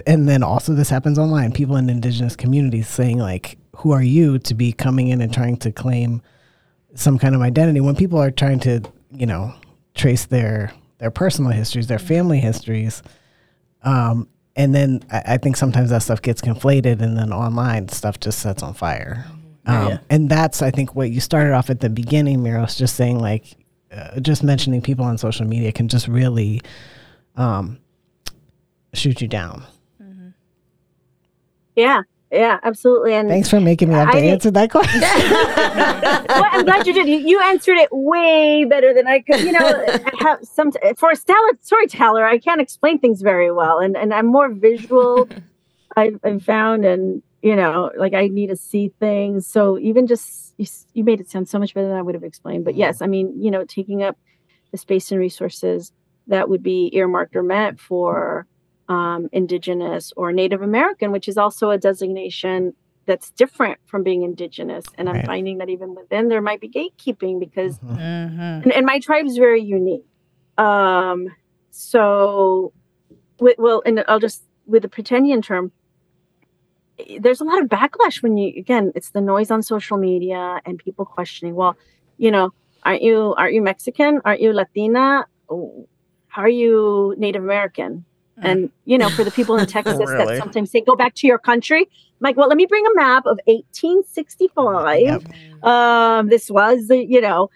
[0.06, 1.52] and then also this happens online.
[1.52, 5.58] People in indigenous communities saying like, "Who are you to be coming in and trying
[5.58, 6.22] to claim
[6.94, 9.54] some kind of identity?" When people are trying to, you know,
[9.94, 13.02] trace their their personal histories, their family histories.
[13.82, 18.18] Um, and then I, I think sometimes that stuff gets conflated, and then online stuff
[18.18, 19.24] just sets on fire.
[19.66, 19.98] Um, Yeah.
[20.10, 23.56] And that's, I think, what you started off at the beginning, Miros, just saying like,
[23.92, 26.60] uh, just mentioning people on social media can just really
[27.36, 27.78] um,
[28.92, 29.62] shoot you down.
[31.76, 33.14] Yeah, yeah, absolutely.
[33.14, 35.00] And Thanks for making me have to I- answer that question.
[35.00, 37.08] well, I'm glad you did.
[37.08, 39.40] You, you answered it way better than I could.
[39.40, 39.86] You know,
[40.20, 44.50] have some for a storyteller, I can't explain things very well, and and I'm more
[44.52, 45.28] visual.
[45.96, 49.46] I've, I've found, and you know, like I need to see things.
[49.46, 52.24] So even just you, you made it sound so much better than I would have
[52.24, 52.64] explained.
[52.64, 54.16] But yes, I mean, you know, taking up
[54.70, 55.92] the space and resources
[56.26, 58.46] that would be earmarked or meant for
[58.88, 62.74] um, Indigenous or Native American, which is also a designation
[63.06, 64.84] that's different from being Indigenous.
[64.96, 65.26] And I'm Right.
[65.26, 67.96] finding that even within there might be gatekeeping because, Mhm.
[67.96, 68.40] Mm-hmm.
[68.64, 70.04] and, and my tribe is very unique.
[70.58, 71.28] Um,
[71.70, 72.72] so,
[73.40, 75.72] with, well, and I'll just, with the Pretendian term,
[77.20, 80.78] there's a lot of backlash when you, again, it's the noise on social media and
[80.78, 81.76] people questioning, well,
[82.18, 82.50] you know,
[82.82, 84.20] aren't you, aren't you Mexican?
[84.24, 85.24] Aren't you Latina?
[85.48, 85.86] Oh,
[86.26, 88.04] How are you Native American?
[88.42, 90.16] And you know, for the people in Texas Really?
[90.16, 91.86] that sometimes say, "Go back to your country," I'm
[92.20, 95.00] like, well, let me bring a map of 1865.
[95.00, 95.22] Yep.
[95.62, 97.50] Um, this was you know,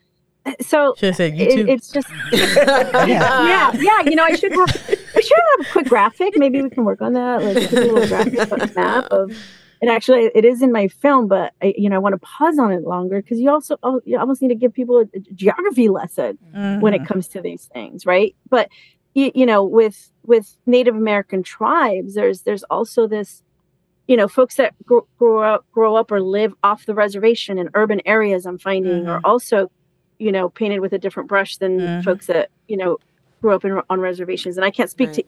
[0.61, 4.03] so said you it, it's just, yeah, yeah.
[4.05, 4.69] You know, I should have,
[5.17, 6.37] I should have a quick graphic.
[6.37, 9.33] Maybe we can work on that, like a little graphic map of.
[9.81, 12.57] And actually, it is in my film, but I, you know, I want to pause
[12.57, 15.21] on it longer because you also, oh, you almost need to give people a, a
[15.35, 17.03] geography lesson when Mm-hmm.
[17.03, 18.69] it comes to these things right but
[19.15, 23.43] you, you know with with native american tribes there's there's also this
[24.09, 27.69] you know folks that grow, grow up grow up or live off the reservation in
[27.75, 29.71] urban areas i'm finding are also
[30.19, 32.05] you know painted with a different brush than Mhm.
[32.05, 32.99] folks that you know
[33.41, 34.57] grew up in, on reservations.
[34.57, 35.25] And i can't speak to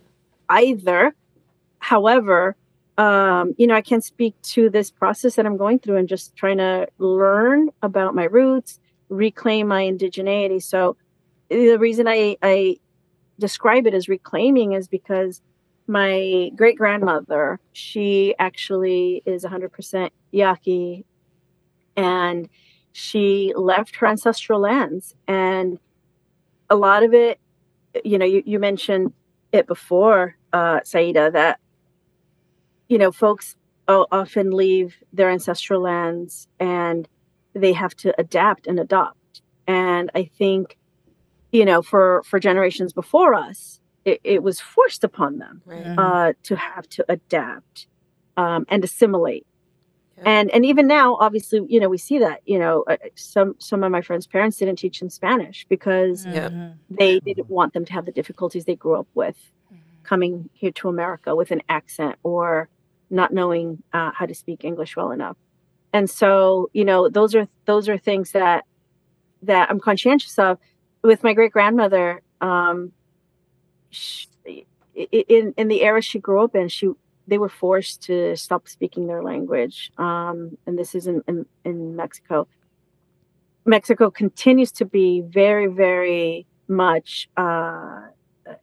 [0.49, 1.15] either.
[1.79, 2.57] However
[2.97, 6.37] um, you know i can't speak to this process that i'm going through and just
[6.37, 8.79] trying to learn about my roots
[9.09, 10.63] reclaim my indigeneity.
[10.63, 10.97] So
[11.51, 12.77] the reason I, I
[13.39, 15.41] describe it as reclaiming is because
[15.87, 21.05] my great grandmother, she actually is 100% Yaqui,
[21.97, 22.49] and
[22.93, 25.15] she left her ancestral lands.
[25.29, 25.79] And
[26.71, 27.39] a lot of it,
[28.05, 29.13] you know, you, you mentioned
[29.53, 31.61] it before, uh, Saida, that,
[32.89, 37.07] you know, folks often leave their ancestral lands and
[37.55, 39.43] they have to adapt and adopt.
[39.67, 40.77] And I think
[41.55, 45.87] you know for for generations before us it, it was forced upon them Right.
[45.87, 45.99] Mhm.
[45.99, 47.87] uh to have to adapt
[48.37, 49.47] um and assimilate
[50.19, 50.25] Yeah.
[50.33, 53.85] and and even now obviously you know we see that you know uh, some some
[53.85, 56.49] of my friends parents didn't teach them spanish because Yeah.
[56.51, 56.75] Mhm.
[57.01, 59.39] they didn't want them to have the difficulties they grew up with
[60.11, 62.69] coming here to america with an accent or
[63.21, 65.37] not knowing uh, how to speak english well enough
[65.93, 68.65] and so you know those are those are things that
[69.51, 70.59] that i'm conscientious of
[71.05, 72.93] with my great grandmother um
[74.95, 76.89] in in the era she grew up in she
[77.27, 81.95] they were forced to stop speaking their language um and this is in in, in
[81.97, 82.47] mexico
[83.65, 88.01] mexico continues to be very very much uh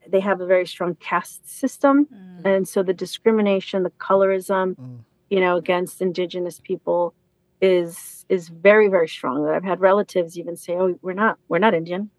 [0.07, 2.45] they have a very strong caste system Mhm.
[2.45, 4.99] and so the discrimination the colorism Mm.
[5.29, 7.13] you know against indigenous people
[7.61, 11.73] is is very very strong i've had relatives even say oh we're not we're not
[11.73, 12.09] indian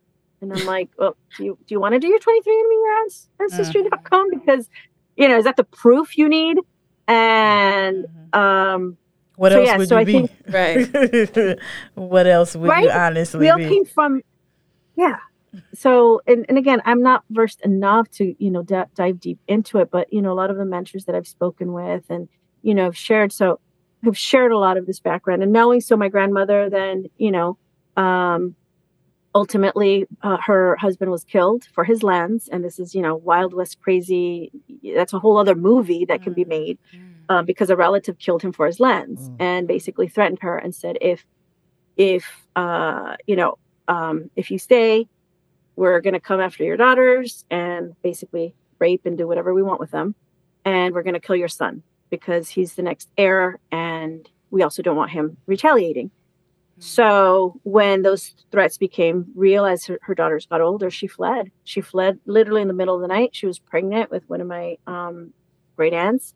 [0.42, 3.06] and i'm like well do you do you want to do your 23andme your
[3.40, 4.68] ancestry.com because
[5.16, 6.58] you know is that the proof you need
[7.08, 8.38] and Mhm.
[8.38, 8.98] um
[9.36, 10.28] What So, else yeah, would so you I be?
[10.48, 11.58] Right.
[11.94, 12.90] what else would you Right?
[12.90, 13.68] honestly we all be?
[13.68, 14.20] came from
[14.96, 15.16] yeah
[15.74, 19.78] so and, and again i'm not versed enough to you know d- dive deep into
[19.78, 22.28] it but you know a lot of the mentors that i've spoken with and
[22.62, 23.58] you know have shared so
[24.04, 27.56] have shared a lot of this background and knowing so my grandmother then you know
[27.96, 28.54] um
[29.34, 33.54] ultimately uh, her husband was killed for his lands and this is you know wild
[33.54, 34.50] west crazy
[34.94, 36.48] that's a whole other movie that can be Mm.
[36.48, 36.78] made
[37.28, 39.36] um, because a relative killed him for his lands Mm.
[39.40, 41.24] and basically threatened her and said if
[41.96, 42.24] if
[42.56, 43.54] uh you know
[43.88, 45.06] um if you stay
[45.76, 49.80] we're going to come after your daughters and basically rape and do whatever we want
[49.80, 50.14] with them
[50.64, 54.82] and we're going to kill your son because he's the next heir and we also
[54.82, 56.10] don't want him retaliating
[56.84, 61.52] so when those threats became real as her, her daughters got older she fled.
[61.62, 63.36] She fled literally in the middle of the night.
[63.36, 65.32] She was pregnant with one of my um,
[65.76, 66.34] great aunts.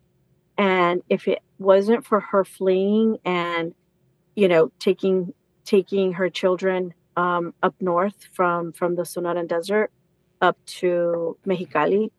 [0.57, 3.75] And if it wasn't for her fleeing and
[4.37, 5.33] you know taking
[5.65, 9.91] taking her children um, up north from from the Sonoran Desert
[10.41, 12.09] up to Mexicali,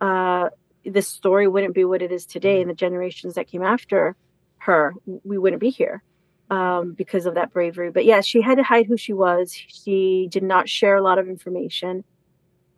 [0.00, 0.48] uh,
[0.84, 2.60] this story wouldn't be what it is today.
[2.60, 4.16] And the generations that came after
[4.58, 6.02] her, we wouldn't be here
[6.50, 7.90] um, because of that bravery.
[7.90, 9.52] But yeah, she had to hide who she was.
[9.52, 12.04] She did not share a lot of information.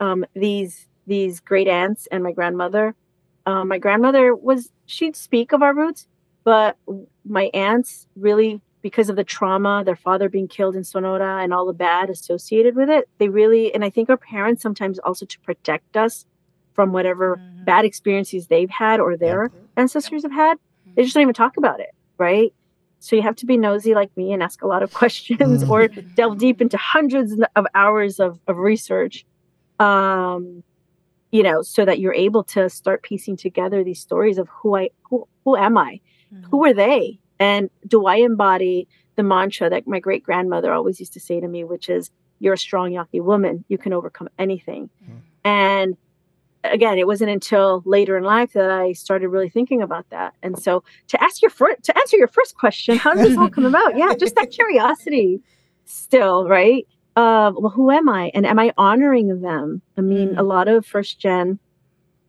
[0.00, 2.94] Um, these these great aunts and my grandmother.
[3.46, 6.07] Uh, my grandmother was she'd speak of our roots,
[6.44, 6.76] but
[7.26, 11.66] my aunts really because of the trauma, their father being killed in Sonora and all
[11.66, 15.40] the bad associated with it, they really and I think our parents sometimes also to
[15.40, 16.26] protect us
[16.74, 17.64] from whatever mm-hmm.
[17.64, 20.59] bad experiences they've had or their ancestors have had,
[20.94, 22.52] they just don't even talk about it, right?
[23.00, 25.70] So you have to be nosy like me and ask a lot of questions mm.
[25.70, 29.24] or delve deep into hundreds of hours of, of research.
[29.78, 30.62] Um,
[31.30, 34.90] you know, so that you're able to start piecing together these stories of who I
[35.02, 36.00] who who am I?
[36.34, 36.44] Mm.
[36.50, 37.18] Who are they?
[37.38, 41.48] And do I embody the mantra that my great grandmother always used to say to
[41.48, 44.90] me, which is you're a strong Yaqui woman, you can overcome anything.
[45.04, 45.20] Mm.
[45.44, 45.96] And
[46.72, 50.35] again, it wasn't until later in life that I started really thinking about that.
[50.42, 53.50] And so to ask your first, to answer your first question, how did this all
[53.50, 53.96] come about?
[53.96, 55.40] Yeah, just that curiosity
[55.85, 56.87] still, right?
[57.16, 58.31] Uh, well, who am I?
[58.35, 59.83] And am I honoring them?
[59.96, 60.38] I mean, mm.
[60.38, 61.59] a lot of first gen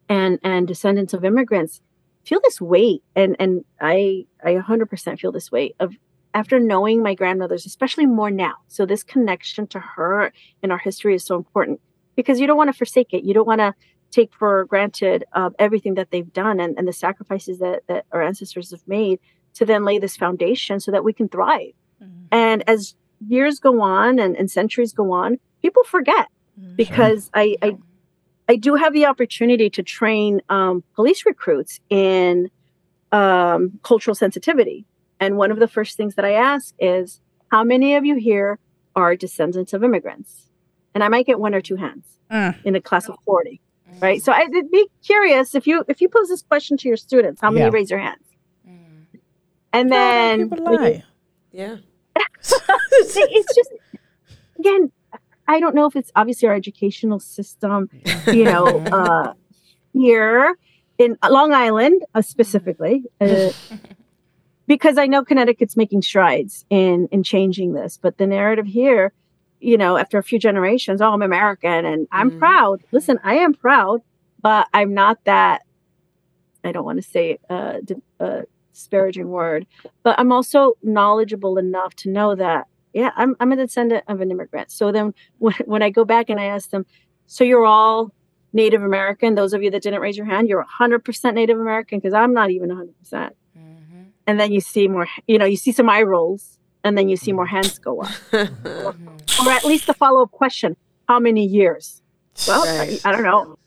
[0.09, 1.81] and and descendants of immigrants
[2.25, 5.93] feel this weight and and I I 100% feel this weight of
[6.33, 11.15] after knowing my grandmothers especially more now so this connection to her and our history
[11.15, 11.79] is so important
[12.15, 13.73] because you don't want to forsake it you don't want to
[14.11, 18.21] take for granted uh, everything that they've done and, and the sacrifices that, that our
[18.21, 19.19] ancestors have made
[19.53, 21.73] to then lay this foundation so that we can thrive.
[22.01, 22.25] Mm-hmm.
[22.31, 22.95] And as
[23.27, 26.27] years go on and, and centuries go on, people forget
[26.59, 26.75] mm-hmm.
[26.75, 27.77] because I, I,
[28.47, 32.49] I do have the opportunity to train um, police recruits in
[33.11, 34.85] um, cultural sensitivity.
[35.19, 38.59] And one of the first things that I ask is, how many of you here
[38.95, 40.49] are descendants of immigrants?
[40.93, 42.55] And I might get one or two hands mm.
[42.63, 43.59] in a class of 40
[43.99, 44.21] right?
[44.21, 47.49] So I'd be curious if you if you pose this question to your students, how
[47.49, 47.71] many yeah.
[47.71, 48.25] raise your hands?
[48.67, 49.19] Mm.
[49.73, 51.03] And then lie.
[51.51, 51.77] yeah,
[52.15, 53.71] it's just
[54.57, 54.91] again,
[55.47, 57.89] I don't know if it's obviously our educational system,
[58.27, 59.33] you know, uh,
[59.93, 60.55] here
[60.97, 63.03] in Long Island uh, specifically.
[63.19, 63.51] Uh,
[64.67, 69.11] because I know Connecticut's making strides in in changing this, but the narrative here
[69.59, 72.39] you know, after a few generations, oh, I'm American and I'm mm.
[72.39, 72.81] proud.
[72.91, 74.01] Listen, I am proud,
[74.41, 75.61] but I'm not that.
[76.63, 77.79] I don't want to say a,
[78.19, 78.43] a
[78.73, 79.65] disparaging word,
[80.03, 84.31] but I'm also knowledgeable enough to know that, yeah, I'm, I'm a descendant of an
[84.31, 84.71] immigrant.
[84.71, 86.85] So then when, when I go back and I ask them,
[87.27, 88.13] so you're all
[88.53, 92.13] Native American, those of you that didn't raise your hand, you're 100% Native American because
[92.13, 92.97] I'm not even 100%.
[92.99, 96.58] percent mm hmm And then you see more, you know, you see some eye rolls
[96.83, 98.11] and then you see more hands go up.
[98.33, 98.45] or,
[99.45, 100.75] or, at least the follow up question
[101.07, 102.01] how many years?
[102.47, 103.01] Well, right.
[103.03, 103.57] I, I, don't know.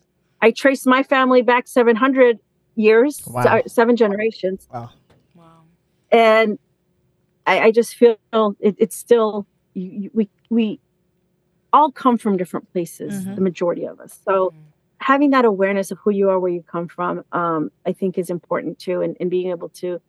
[0.41, 2.39] I traced my family back 700
[2.75, 3.63] years, wow.
[3.67, 4.67] seven generations.
[4.73, 4.91] Wow.
[5.35, 5.63] Wow.
[6.11, 6.59] And
[7.47, 8.17] I, I just feel
[8.61, 10.81] it, it's still, you, you, we, we
[11.73, 13.35] all come from different places, mm-hmm.
[13.35, 14.19] the majority of us.
[14.25, 14.59] So, mm-hmm.
[14.99, 18.31] having that awareness of who you are, where you come from, um, I think is
[18.31, 20.01] important too, and, and being able to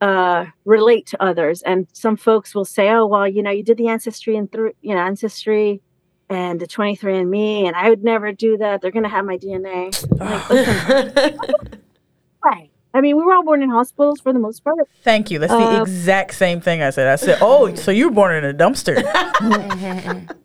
[0.00, 1.62] uh, relate to others.
[1.62, 4.72] And some folks will say, "Oh, well, you know, you did the ancestry and through,
[4.80, 5.80] you know, ancestry
[6.28, 8.80] and the 23andMe, and I would never do that.
[8.80, 11.80] They're going to have my DNA." Like,
[12.44, 12.70] right.
[12.92, 14.78] I mean, we were all born in hospitals for the most part.
[15.02, 15.38] Thank you.
[15.38, 17.06] That's the uh, exact same thing I said.
[17.06, 19.00] I said, "Oh, so you were born in a dumpster?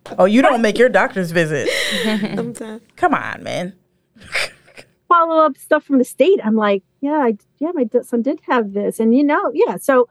[0.19, 1.69] oh, you don't make your doctor's visit?
[2.95, 3.73] Come on, man."
[5.07, 6.39] Follow up stuff from the state.
[6.43, 9.77] I'm like, yeah, I, yeah, my son did have this, and you know, yeah.
[9.77, 10.09] So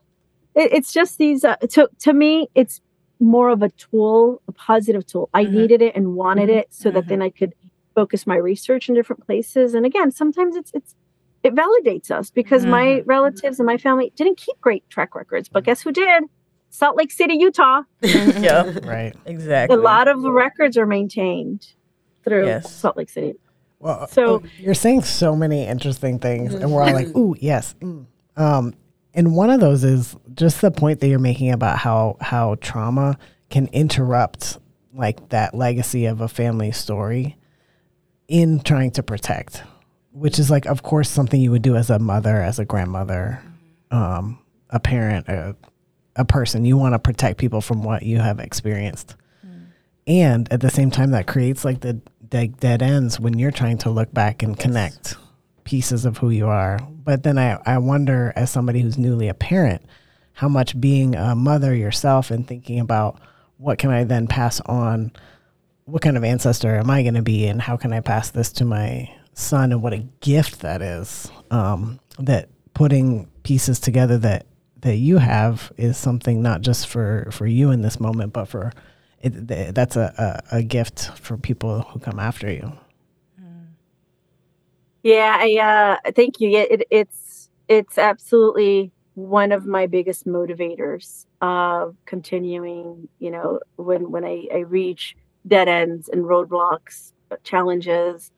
[0.54, 1.44] it, it's just these.
[1.44, 2.80] Uh, to to me, it's
[3.20, 5.30] more of a tool, a positive tool.
[5.34, 5.54] I mm-hmm.
[5.54, 6.58] needed it and wanted mm-hmm.
[6.58, 6.96] it so mm-hmm.
[6.96, 7.54] that then I could
[7.94, 9.74] focus my research in different places.
[9.74, 10.94] And again, sometimes it's it's
[11.42, 13.08] it validates us because my mm-hmm.
[13.08, 16.24] relatives and my family didn't keep great track records, but guess who did?
[16.70, 17.82] Salt Lake City, Utah.
[18.00, 19.76] yeah, right, exactly.
[19.76, 21.68] A lot of the records are maintained
[22.24, 22.74] through yes.
[22.74, 23.34] Salt Lake City.
[23.84, 27.74] Well, so oh, you're saying so many interesting things, and we're all like, "Ooh, yes."
[27.82, 28.06] Mm.
[28.34, 28.74] Um,
[29.12, 33.18] and one of those is just the point that you're making about how how trauma
[33.50, 34.56] can interrupt
[34.94, 37.36] like that legacy of a family story
[38.26, 39.62] in trying to protect,
[40.12, 43.42] which is like, of course, something you would do as a mother, as a grandmother,
[43.90, 44.38] um,
[44.70, 45.54] a parent, a,
[46.16, 46.64] a person.
[46.64, 49.14] You want to protect people from what you have experienced.
[49.46, 49.66] Mm.
[50.06, 53.78] And at the same time, that creates like the dead, dead ends when you're trying
[53.78, 55.16] to look back and connect
[55.64, 56.78] pieces of who you are.
[56.90, 59.82] But then I, I wonder, as somebody who's newly a parent,
[60.32, 63.20] how much being a mother yourself and thinking about
[63.56, 65.12] what can I then pass on
[65.84, 68.50] what kind of ancestor am I going to be, and how can I pass this
[68.52, 71.30] to my son, and what a gift that is.
[71.50, 74.46] Um, that putting pieces together that
[74.80, 78.72] that you have is something not just for for you in this moment, but for
[79.24, 82.72] it, th- that's a, a, a gift for people who come after you.
[85.02, 86.48] Yeah, I uh, thank you.
[86.48, 93.08] Yeah, it, it's it's absolutely one of my biggest motivators of continuing.
[93.18, 95.14] You know, when when I, I reach
[95.46, 97.12] dead ends and roadblocks,
[97.42, 98.30] challenges,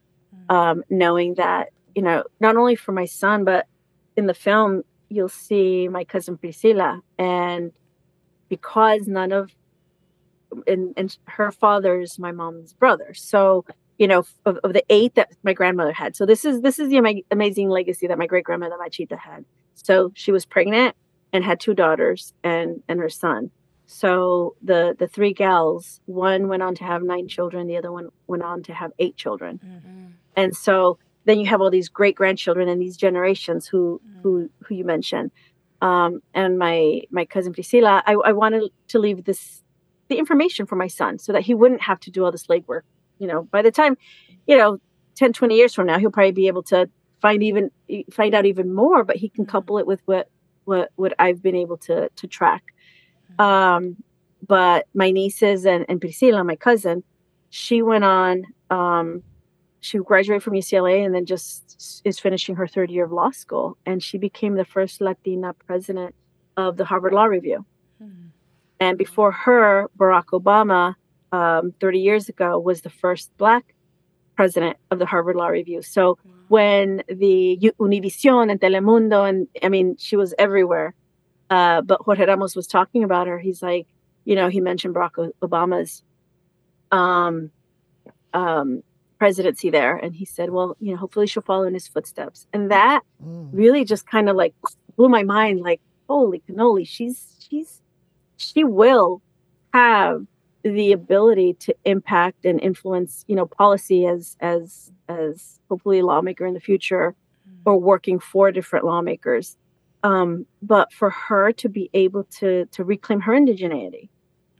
[0.49, 3.66] um, knowing that you know not only for my son, but
[4.16, 7.70] in the film you'll see my cousin Priscilla, and
[8.49, 9.53] because none of
[10.67, 13.65] and, and her father's my mom's brother, so
[13.99, 16.17] you know, of, of the eight that my grandmother had.
[16.17, 19.45] So this is this is the ama- amazing legacy that my great grandmother Machita had.
[19.75, 20.95] So she was pregnant
[21.33, 23.51] and had two daughters and and her son.
[23.87, 28.09] So the the three gals, one went on to have nine children, the other one
[28.27, 29.61] went on to have eight children.
[29.65, 30.07] Mm-hmm.
[30.37, 34.75] And so then you have all these great grandchildren and these generations who who who
[34.75, 35.31] you mentioned.
[35.81, 39.63] Um, and my my cousin Priscilla, I, I wanted to leave this
[40.09, 42.83] the information for my son so that he wouldn't have to do all this legwork
[43.19, 43.45] you know.
[43.45, 43.97] By the time
[44.47, 44.79] you know
[45.17, 46.89] 10 20 years from now he'll probably be able to
[47.21, 47.71] find even
[48.13, 50.29] find out even more but he can couple it with what
[50.65, 52.63] what what i've been able to to track.
[53.39, 53.97] Um
[54.47, 57.03] but my nieces and, and priscilla my cousin
[57.51, 59.23] she went on um
[59.81, 63.77] she graduated from ucla and then just is finishing her third year of law school
[63.87, 66.15] and she became the first latina president
[66.57, 67.65] of the harvard law review
[68.81, 70.95] and before her barack obama
[71.33, 73.74] um, 30 years ago was the first black
[74.37, 75.81] president of the Harvard Law Review.
[75.83, 76.18] So
[76.49, 80.95] when the Univision and Telemundo, and I mean, she was everywhere.
[81.49, 83.39] Uh, but Jorge Ramos was talking about her.
[83.39, 83.87] He's like,
[84.24, 86.03] you know, he mentioned Barack Obama's
[86.93, 87.51] um,
[88.33, 88.83] um,
[89.18, 89.97] presidency there.
[89.97, 92.47] And he said, well, you know, hopefully she'll follow in his footsteps.
[92.53, 93.49] And that Mm.
[93.53, 94.55] really just kind of like
[94.97, 97.81] blew my mind like, holy cannoli, she's, she's,
[98.37, 99.22] she will
[99.72, 100.26] have
[100.62, 106.45] the ability to impact and influence you know policy as as as hopefully a lawmaker
[106.47, 107.14] in the future
[107.64, 109.57] or working for different lawmakers.
[110.03, 114.09] Um, but for her to be able to to reclaim her indigeneity.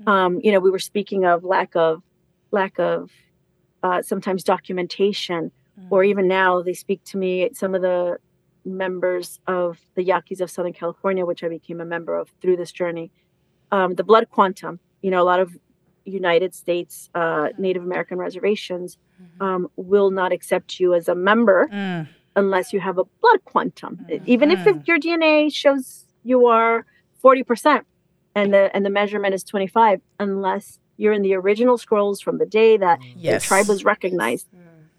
[0.07, 2.03] Um, you know we were speaking of lack of
[2.51, 3.11] lack of
[3.83, 5.51] uh, sometimes documentation
[5.91, 8.19] or even now they speak to me some of the
[8.65, 12.73] members of the yaquis of southern california which i became a member of through this
[12.73, 13.13] journey
[13.73, 15.57] um, the blood quantum you know a lot of
[16.05, 18.97] United States uh, Native American reservations
[19.41, 22.09] um, will not accept you as a member Mm.
[22.37, 23.93] unless you have a blood quantum.
[24.25, 24.67] Even if Mhm.
[24.77, 26.85] it, your DNA shows you are
[27.23, 27.87] forty percent
[28.35, 32.39] and the and the measurement is twenty five, unless you're in the original scrolls from
[32.39, 33.43] the day that Yes.
[33.43, 34.47] the tribe was recognized.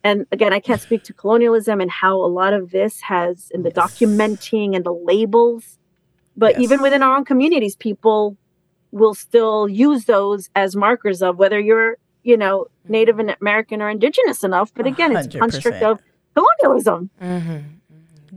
[0.03, 3.63] And again, I can't speak to colonialism and how a lot of this has in
[3.63, 3.77] the Yes.
[3.83, 5.77] documenting and the labels.
[6.35, 6.63] But Yes.
[6.65, 8.37] even within our own communities, people
[8.97, 14.43] will still use those as markers of whether you're, you know, Native American or indigenous
[14.43, 14.73] enough.
[14.73, 15.99] But again, it's a construct of
[16.35, 17.09] colonialism.
[17.21, 17.57] Mm-hmm.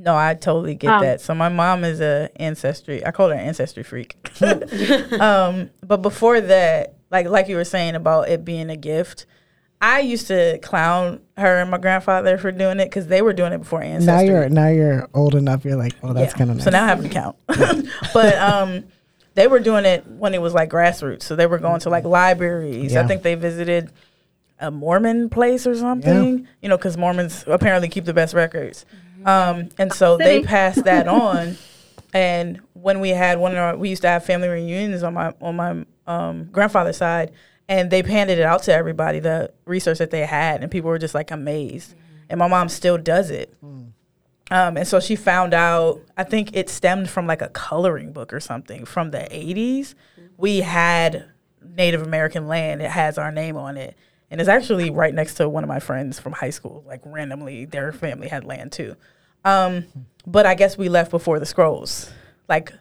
[0.03, 1.21] No, I totally get Um, that.
[1.21, 3.05] So my mom is a ancestry.
[3.05, 4.17] I call her an ancestry freak.
[5.21, 9.27] um, but before that, like like you were saying about it being a gift,
[9.83, 13.53] I used to clown her and my grandfather for doing it because they were doing
[13.53, 14.15] it before ancestry.
[14.15, 15.65] Now you're now you're old enough.
[15.65, 16.39] You're like, oh, that's Yeah.
[16.39, 16.65] kind of nice.
[16.65, 17.37] So now I have an account.
[18.15, 18.85] but um,
[19.41, 21.23] they were doing it when it was like grassroots.
[21.23, 22.93] So they were going to like libraries.
[22.95, 23.91] I think they visited
[24.59, 26.47] a Mormon place or something.
[26.61, 28.85] You know, because Mormons apparently keep the best records.
[29.25, 31.57] Um, and so they passed that on.
[32.13, 35.33] And when we had one of our, we used to have family reunions on my
[35.41, 37.33] on my um, grandfather's side,
[37.69, 40.99] and they handed it out to everybody the research that they had, and people were
[40.99, 41.95] just like amazed.
[42.29, 43.55] And my mom still does it.
[44.51, 48.33] Um, and so she found out, I think it stemmed from like a coloring book
[48.33, 49.95] or something from the 80s.
[50.37, 51.29] We had
[51.63, 53.97] Native American land, it has our name on it.
[54.31, 56.85] And it's actually right next to one of my friends from high school.
[56.87, 58.97] Like randomly, their family had land too.
[59.45, 59.87] Um,
[60.27, 62.11] but I guess we left before the scrolls,
[62.49, 62.73] like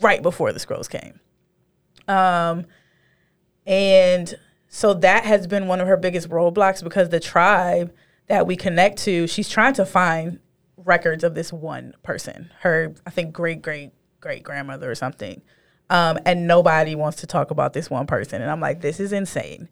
[0.00, 1.20] right before the scrolls came.
[2.06, 2.66] Um,
[3.66, 4.34] and
[4.68, 7.92] so that has been one of her biggest roadblocks because the tribe
[8.26, 10.38] that we connect to, she's trying to find
[10.84, 15.42] records of this one person, her, I think, great great great grandmother or something.
[15.90, 18.40] Um, and nobody wants to talk about this one person.
[18.40, 19.68] And I'm like, this is insane.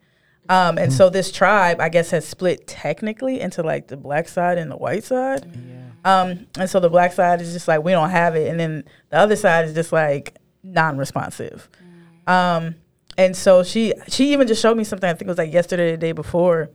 [0.48, 4.58] Um, and so this tribe, I guess, has split technically into like the black side
[4.58, 5.50] and the white side.
[6.04, 8.48] Um, and so the black side is just like, we don't have it.
[8.48, 11.68] And then the other side is just like non responsive.
[12.26, 12.74] Um,
[13.16, 15.08] and so she she even just showed me something.
[15.08, 16.70] I think it was like yesterday, or the day before,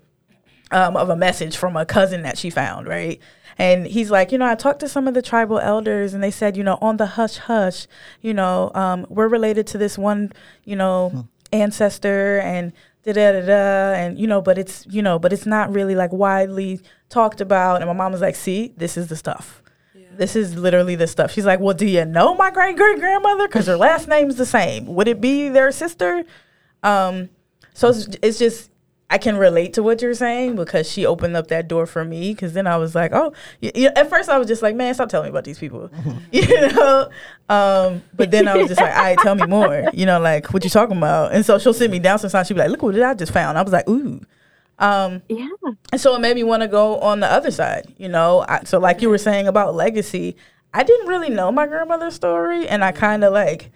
[0.71, 3.19] um, of a message from a cousin that she found, right?
[3.57, 6.31] And he's like, you know, I talked to some of the tribal elders, and they
[6.31, 7.87] said, you know, on the hush hush,
[8.21, 10.31] you know, um, we're related to this one,
[10.63, 12.71] you know, ancestor, and
[13.03, 15.95] da da da da, and you know, but it's you know, but it's not really
[15.95, 17.81] like widely talked about.
[17.81, 19.63] And my mom was like, see, this is the stuff.
[20.17, 21.31] This is literally the stuff.
[21.31, 23.47] She's like, well, do you know my great great grandmother?
[23.47, 24.87] Because her last name's the same.
[24.87, 26.23] Would it be their sister?
[26.83, 27.29] Um,
[27.73, 28.71] so it's, it's just
[29.09, 32.33] I can relate to what you're saying because she opened up that door for me.
[32.33, 33.31] Because then I was like, oh,
[33.61, 35.89] you, you- at first I was just like, man, stop telling me about these people,
[36.31, 37.09] you know.
[37.47, 40.53] Um, but then I was just like, all right, tell me more, you know, like
[40.53, 41.33] what you talking about.
[41.33, 42.47] And so she'll sit me down sometimes.
[42.47, 43.57] She'll be like, look what I just found.
[43.57, 44.19] I was like, ooh.
[44.79, 45.47] Um, Yeah.
[45.91, 48.45] and so it made me want to go on the other side, you know.
[48.47, 50.35] I, so like you were saying about legacy,
[50.73, 53.71] I didn't really know my grandmother's story, and I kind of like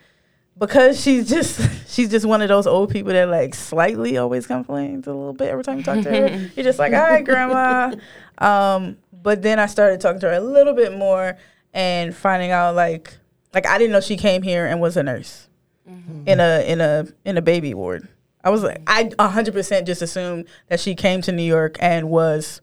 [0.57, 5.07] because she's just she's just one of those old people that like slightly always complains
[5.07, 6.49] a little bit every time you talk to her.
[6.55, 7.95] You're just like, all right, grandma.
[8.37, 11.37] Um, but then I started talking to her a little bit more
[11.75, 13.13] and finding out like
[13.53, 15.47] like I didn't know she came here and was a nurse
[15.87, 16.27] mm-hmm.
[16.27, 18.07] in a in a in a baby ward.
[18.43, 22.61] I was like, I 100% just assumed that she came to New York and was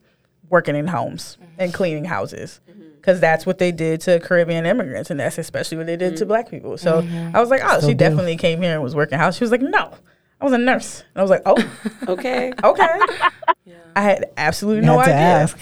[0.51, 1.61] working in homes mm-hmm.
[1.61, 2.88] and cleaning houses mm-hmm.
[3.01, 6.25] Because that's what they did to Caribbean immigrants, and that's especially what they did to
[6.25, 6.29] mm-hmm.
[6.29, 6.77] black people.
[6.77, 7.37] So mm-hmm.
[7.37, 7.99] I was like, oh, Still she do.
[7.99, 9.37] definitely came here and was working house.
[9.37, 9.95] She was like, no,
[10.41, 11.03] I was a nurse.
[11.15, 11.57] And I was like, oh,
[12.09, 12.53] Okay.
[12.63, 12.89] okay.
[13.97, 15.27] I had absolutely You no had to idea.
[15.27, 15.59] ask.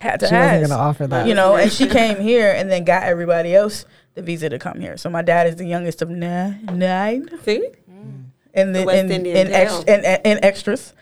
[0.00, 0.52] Had to She ask.
[0.52, 1.26] wasn't going to offer that.
[1.26, 4.80] You know, and she came here and then got everybody else the visa to come
[4.80, 4.96] here.
[4.96, 7.68] So my dad is the youngest of nine, nine See?
[7.90, 8.24] Mm.
[8.54, 10.94] and the West and, Indian and, ex- and, and, and extras.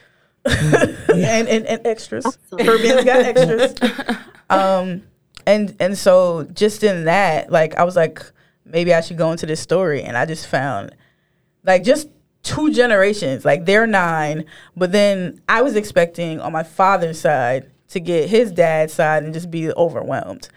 [0.45, 1.09] Mm.
[1.15, 2.39] and, and, and extras.
[2.57, 3.75] Caribbean's got extras.
[4.51, 5.03] Um,
[5.49, 8.23] and and so just in that, like I was like,
[8.67, 10.95] maybe I should go into this story, and I just found,
[11.65, 12.09] like, just
[12.43, 13.47] two generations.
[13.47, 14.45] Like they're nine,
[14.77, 19.33] but then I was expecting on my father's side to get his dad's side and
[19.33, 20.51] just be overwhelmed.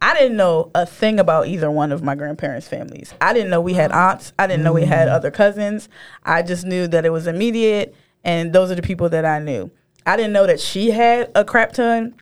[0.00, 3.14] I didn't know a thing about either one of my grandparents' families.
[3.20, 4.32] I didn't know we had aunts.
[4.38, 5.12] I didn't know we had mm.
[5.12, 5.88] other cousins.
[6.22, 9.72] I just knew that it was immediate, and those are the people that I knew.
[10.06, 12.14] I didn't know that she had a crap ton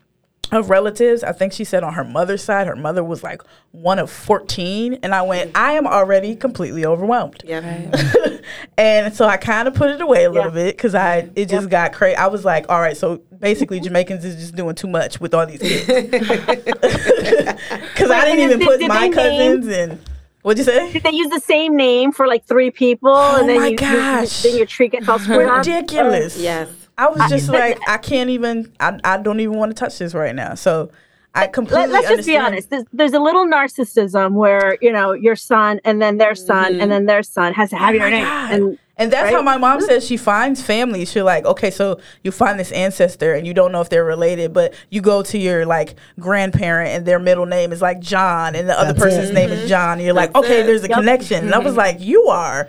[0.53, 1.23] of relatives.
[1.25, 3.43] I think she said on her mother's side, her mother was like
[3.73, 4.99] one of 14.
[5.03, 7.43] And I went, I am already completely overwhelmed.
[7.45, 8.41] Yeah.
[8.79, 10.65] and so I kind of put it away a little Yeah.
[10.65, 12.17] bit because I it just got crazy.
[12.17, 15.47] I was like, all right, so basically Jamaicans is just doing too much with all
[15.47, 15.87] these kids.
[17.95, 19.99] Because I didn't even did- put did my they name- cousins in.
[20.43, 20.93] What'd you say?
[20.93, 23.71] Did they use the same name for like three people, Oh and then my you,
[23.73, 24.43] you- gosh.
[24.43, 25.59] then your tree gets all screwed up?
[25.65, 26.37] Ridiculous.
[26.37, 26.69] Yes.
[26.97, 30.15] I was just like, I can't even, I, I don't even want to touch this
[30.15, 30.55] right now.
[30.55, 30.91] So
[31.35, 32.71] I completely Let, us just be honest.
[32.71, 36.77] There's, there's a little narcissism where you know your son, and then their son, and
[36.77, 36.91] mm-hmm.
[36.91, 38.25] then their son has to oh have Oh your name.
[38.25, 38.53] God.
[38.53, 41.11] And And that's how my mom says she finds families.
[41.11, 44.53] She's like, okay, so you find this ancestor and you don't know if they're related,
[44.53, 48.69] but you go to your like grandparent and their middle name is like John and
[48.69, 49.35] the other person's it.
[49.35, 49.69] name is mm-hmm.
[49.69, 49.93] John.
[49.95, 50.67] And you're like, okay, it.
[50.67, 50.99] there's a Yep.
[50.99, 51.45] connection.
[51.45, 51.79] And I was mm-hmm.
[51.79, 52.69] like, you are,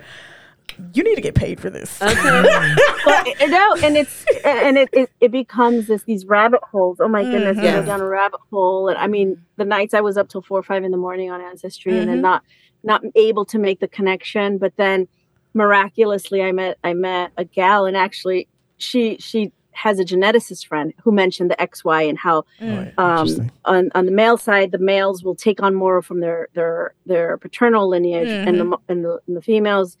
[0.94, 1.98] you need to get paid for this.
[1.98, 2.12] but,
[3.48, 6.98] no, and it's and it, it it becomes this these rabbit holes.
[7.00, 7.80] Oh my goodness, you Yes.
[7.80, 8.88] go down a rabbit hole.
[8.88, 11.30] And I mean, the nights I was up till four or five in the morning
[11.30, 12.42] on Ancestry, and then not
[12.82, 14.58] not able to make the connection.
[14.58, 15.08] But then
[15.54, 20.94] miraculously, I met I met a gal, and actually, she she has a geneticist friend
[21.02, 22.98] who mentioned the X Y and how Mm.
[22.98, 26.94] um, on on the male side, the males will take on more from their their
[27.06, 29.96] their paternal lineage, and the and the and the females.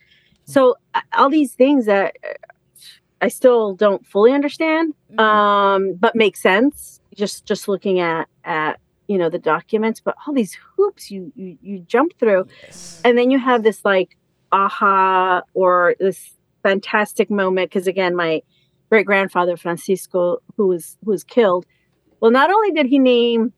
[0.46, 0.76] So
[1.12, 2.32] all these things that uh,
[3.20, 7.00] I still don't fully understand, um, but make sense.
[7.14, 8.78] Just just looking at at
[9.08, 12.46] you know the documents, but all these hoops you you, you jump through,
[13.04, 14.16] and then you have this like
[14.52, 18.42] aha or this fantastic moment because again my
[18.90, 21.66] great grandfather Francisco who was who was killed
[22.20, 23.52] well not only did he name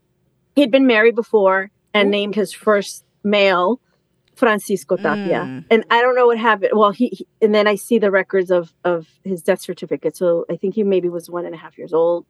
[0.55, 3.81] he'd been married before and named his first male
[4.39, 5.65] Francisco Tapia Mm.
[5.73, 8.51] and I don't know what happened well he, he- and then I see the records
[8.59, 11.77] of of his death certificate so I think he maybe was one and a half
[11.81, 12.25] years old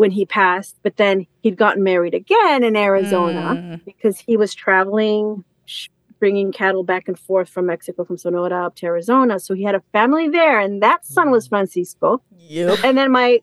[0.00, 3.84] when he passed but then he'd gotten married again in Arizona Mm.
[3.84, 5.88] because he was traveling, sh-
[6.18, 9.38] bringing cattle back and forth from Mexico, from Sonora up to Arizona.
[9.40, 12.22] So he had a family there, and that son was Francisco.
[12.38, 12.78] Yep.
[12.84, 13.40] And then my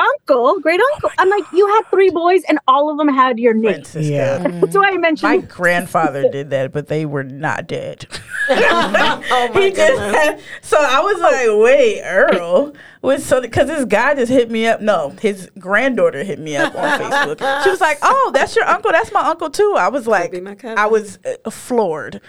[0.00, 3.54] uncle, great uncle, I'm like, you had three boys, and all of them had your
[3.54, 3.74] name.
[3.74, 4.12] Francisco.
[4.12, 4.38] Yeah.
[4.60, 5.30] That's why I mentioned.
[5.30, 8.06] My grandfather did that, but they were not dead.
[8.52, 12.72] Oh my he just had, so I was like, wait, Earl
[13.02, 14.80] was so because this guy just hit me up.
[14.80, 17.62] No, his granddaughter hit me up on Facebook.
[17.62, 18.90] She was like, oh, that's your uncle.
[18.92, 19.74] That's my uncle too.
[19.78, 20.78] I was like, be my cousin.
[20.78, 22.20] I was uh, floored.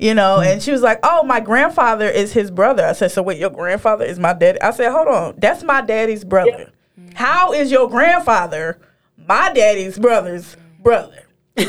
[0.00, 3.20] You know, and she was like, "Oh, my grandfather is his brother." I said, "So
[3.20, 6.70] wait, your grandfather is my dad?" I said, "Hold on, that's my daddy's brother.
[7.18, 8.78] How is your grandfather
[9.26, 11.24] my daddy's brother's brother?"
[11.56, 11.66] and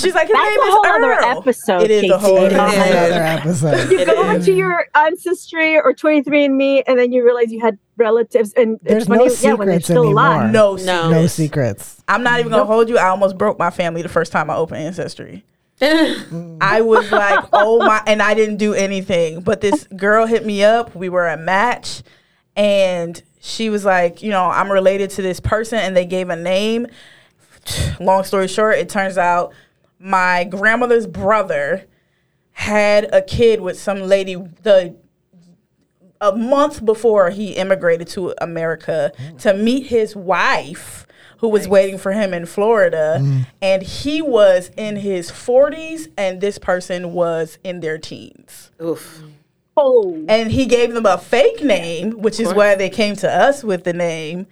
[0.00, 2.36] she's like, "His That's name a is whole other Earl." episode, It is a whole
[2.38, 2.90] other episode.
[2.90, 3.90] Another episode.
[3.90, 8.78] You go into your ancestry or 23andMe, and then you realize you had relatives, and
[8.82, 10.42] There's it's funny, no yeah, when they're secrets still alive.
[10.42, 10.52] anymore.
[10.52, 11.10] No, No.
[11.10, 11.32] No secrets.
[11.34, 12.02] secrets.
[12.08, 12.98] I'm not even gonna hold you.
[12.98, 15.44] I almost broke my family the first time I opened Ancestry.
[15.80, 19.40] I was like, oh my, and I didn't do anything.
[19.40, 20.94] But this girl hit me up.
[20.94, 22.02] We were a match,
[22.54, 26.36] and she was like, you know, I'm related to this person, and they gave a
[26.36, 26.86] name.
[28.00, 29.52] Long story short, it turns out
[29.98, 31.84] my grandmother's brother
[32.52, 34.96] had a kid with some lady the
[36.22, 39.38] a month before he immigrated to America mm.
[39.40, 41.06] to meet his wife
[41.38, 43.46] who was waiting for him in Florida mm.
[43.60, 48.70] and he was in his 40s and this person was in their teens.
[48.80, 49.20] Oof.
[49.22, 49.32] Mm.
[49.76, 53.64] Oh, And he gave them a fake name, which is why they came to us
[53.64, 54.46] with the name.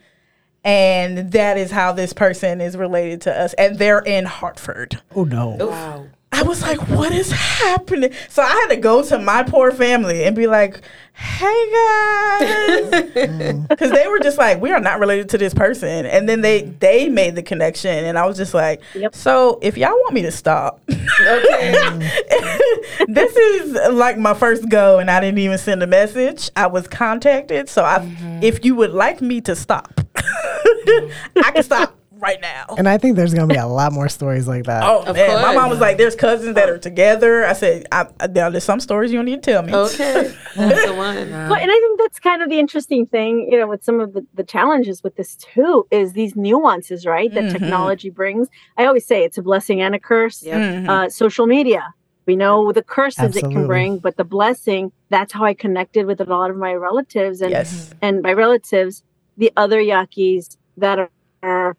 [0.65, 3.53] And that is how this person is related to us.
[3.55, 5.01] And they're in Hartford.
[5.15, 5.57] Oh no.
[5.61, 6.07] Wow.
[6.33, 8.13] I was like, what is happening?
[8.29, 10.81] So I had to go to my poor family and be like,
[11.13, 13.09] hey guys.
[13.23, 13.69] Mm.
[13.69, 16.07] Because they were just like, we are not related to this person.
[16.07, 16.79] And then they mm.
[16.81, 18.05] they made the connection.
[18.05, 19.15] And I was just like, Yep.
[19.15, 21.73] so if y'all want me to stop, Okay.
[23.09, 24.99] this is like my first go.
[24.99, 26.51] And I didn't even send a message.
[26.57, 27.69] I was contacted.
[27.69, 28.43] So I, mm-hmm.
[28.43, 32.65] if you would like me to stop, I can stop right now.
[32.79, 34.85] And I think there's gonna be a lot more stories like that.
[34.85, 38.07] Oh Of man, my mom was like, "There's cousins that are together." I said, I,
[38.21, 40.33] I, there's some stories you don't need to tell me." Okay.
[40.57, 41.31] That's the one.
[41.31, 44.13] Well, and I think that's kind of the interesting thing, you know, with some of
[44.13, 47.33] the, the challenges with this too, is these nuances, right?
[47.35, 47.53] That Mhm.
[47.53, 48.49] technology brings.
[48.77, 50.43] I always say it's a blessing and a curse.
[50.43, 50.61] Yep.
[50.61, 50.89] Mhm.
[50.89, 51.83] Uh, social media,
[52.27, 56.21] we know the curses it can bring, but the blessing, that's how I connected with
[56.21, 57.41] a lot of my relatives.
[57.41, 59.03] And, yes, and my relatives,
[59.39, 61.11] the other Yaquis that are,
[61.43, 61.77] are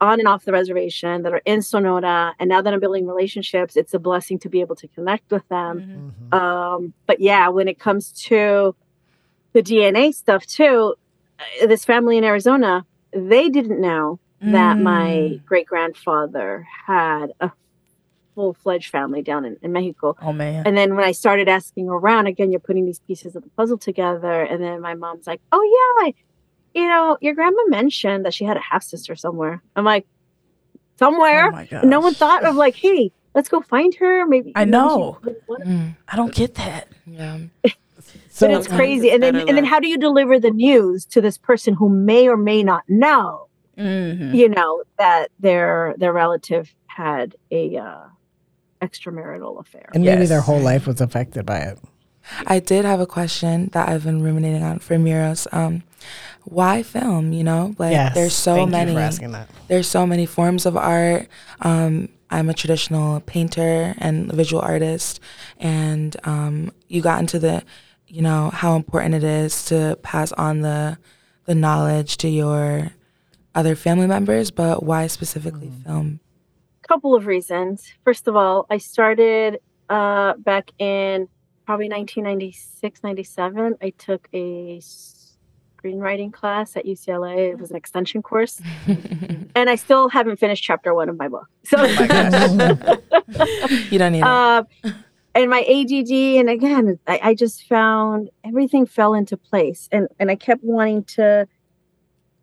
[0.00, 2.34] on and off the reservation, that are in Sonora.
[2.38, 5.46] And now that I'm building relationships, it's a blessing to be able to connect with
[5.48, 6.12] them.
[6.32, 6.34] Mhm.
[6.36, 8.74] Um, but yeah, when it comes to
[9.52, 10.94] the DNA stuff too,
[11.62, 15.44] uh, this family in Arizona, they didn't know that my Mm.
[15.44, 17.50] great grandfather had a
[18.34, 20.16] full fledged family down in, in Mexico.
[20.22, 23.42] Oh man, And then when I started asking around, again, you're putting these pieces of
[23.42, 24.40] the puzzle together.
[24.42, 26.14] And then my mom's like, oh, yeah, I-
[26.74, 29.62] you know, your grandma mentioned that she had a half sister somewhere.
[29.76, 30.06] I'm like,
[30.98, 31.48] somewhere?
[31.48, 34.26] Oh my no one thought of like, hey, let's go find her.
[34.26, 34.52] Maybe.
[34.54, 35.18] I you know.
[35.24, 35.30] she-
[35.64, 36.88] Mm, I don't get that.
[37.06, 37.38] yeah.
[38.30, 39.08] So but it's crazy.
[39.08, 41.74] it's and then better and then how do you deliver the news to this person
[41.74, 44.34] who may or may not know, Mhm.
[44.34, 48.04] you know, that their their relative had a uh,
[48.82, 49.90] extramarital affair?
[49.94, 50.28] and maybe Yes.
[50.28, 51.78] their whole life was affected by it.
[52.46, 55.46] I did have a question that I've been ruminating on for Miros.
[55.52, 55.82] Um,
[56.44, 57.32] why film?
[57.32, 58.14] You know, like yes.
[58.14, 58.92] there's so Thank many.
[58.92, 59.48] You for asking that.
[59.68, 61.28] there's so many forms of art.
[61.60, 65.20] Um, I'm a traditional painter and visual artist,
[65.58, 67.64] and um, you got into the,
[68.06, 70.98] you know, how important it is to pass on the,
[71.46, 72.92] the knowledge to your
[73.54, 74.52] other family members.
[74.52, 76.20] But why specifically film?
[76.90, 77.92] couple of reasons.
[78.02, 81.28] First of all, I started uh, back in
[81.64, 83.76] probably 1996, 97.
[83.80, 84.80] I took a
[85.84, 87.52] screenwriting class at UCLA.
[87.52, 88.60] It was an extension course.
[89.54, 91.46] and I still haven't finished chapter one of my book.
[91.64, 91.82] So,
[93.90, 94.24] You don't need it.
[94.24, 94.64] uh,
[95.34, 96.10] and my ADD,
[96.40, 99.88] and again, I, I just found everything fell into place.
[99.92, 101.46] And, and I kept wanting to,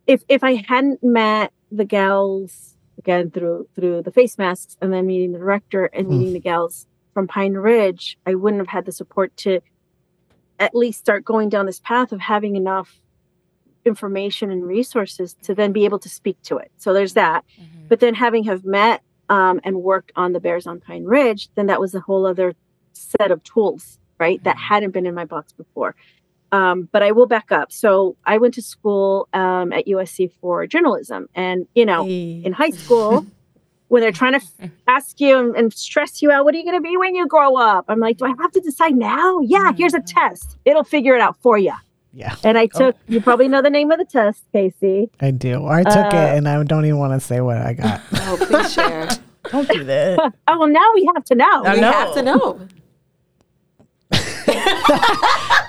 [0.08, 5.06] if, if I hadn't met the gals again through through the face masks and then
[5.06, 6.18] meeting the director and Hmm.
[6.18, 9.60] meeting the gals from Pine Ridge, I wouldn't have had the support to
[10.60, 13.00] at least start going down this path of having enough
[13.88, 16.72] information and resources to then be able to speak to it.
[16.78, 17.44] So there's that.
[17.60, 17.88] Mhm.
[17.90, 21.66] But then having have met um, and worked on the Bears on Pine Ridge, then
[21.68, 22.54] that was a whole other
[22.94, 24.44] set of tools, right?
[24.44, 25.96] That hadn't been in my box before.
[26.52, 27.72] Um, but I will back up.
[27.74, 32.42] So I went to school um, at USC for journalism, and you know, Hey.
[32.46, 33.26] in high school
[33.90, 36.64] when they're trying to f- ask you and, and stress you out what are you
[36.66, 39.40] going to be when you grow up i'm like do i have to decide now
[39.40, 41.72] yeah here's a test it'll figure it out for you
[42.20, 45.68] Yeah, and i took you probably know the name of the test casey I do.
[45.68, 48.01] I took Uh, it, and I don't even want to say what I got.
[48.13, 49.07] Oh, please share.
[49.51, 50.34] Don't do that.
[50.47, 51.63] Oh well, now we have to know.
[51.63, 51.91] I We know.
[51.91, 52.68] have to know.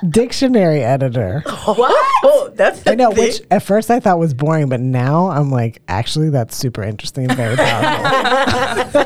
[0.08, 1.42] Dictionary editor.
[1.64, 1.92] what?
[2.24, 3.24] Oh, that's I know, thing.
[3.26, 7.24] which at first I thought was boring, but now I'm like, actually, that's super interesting
[7.28, 9.04] and very powerful.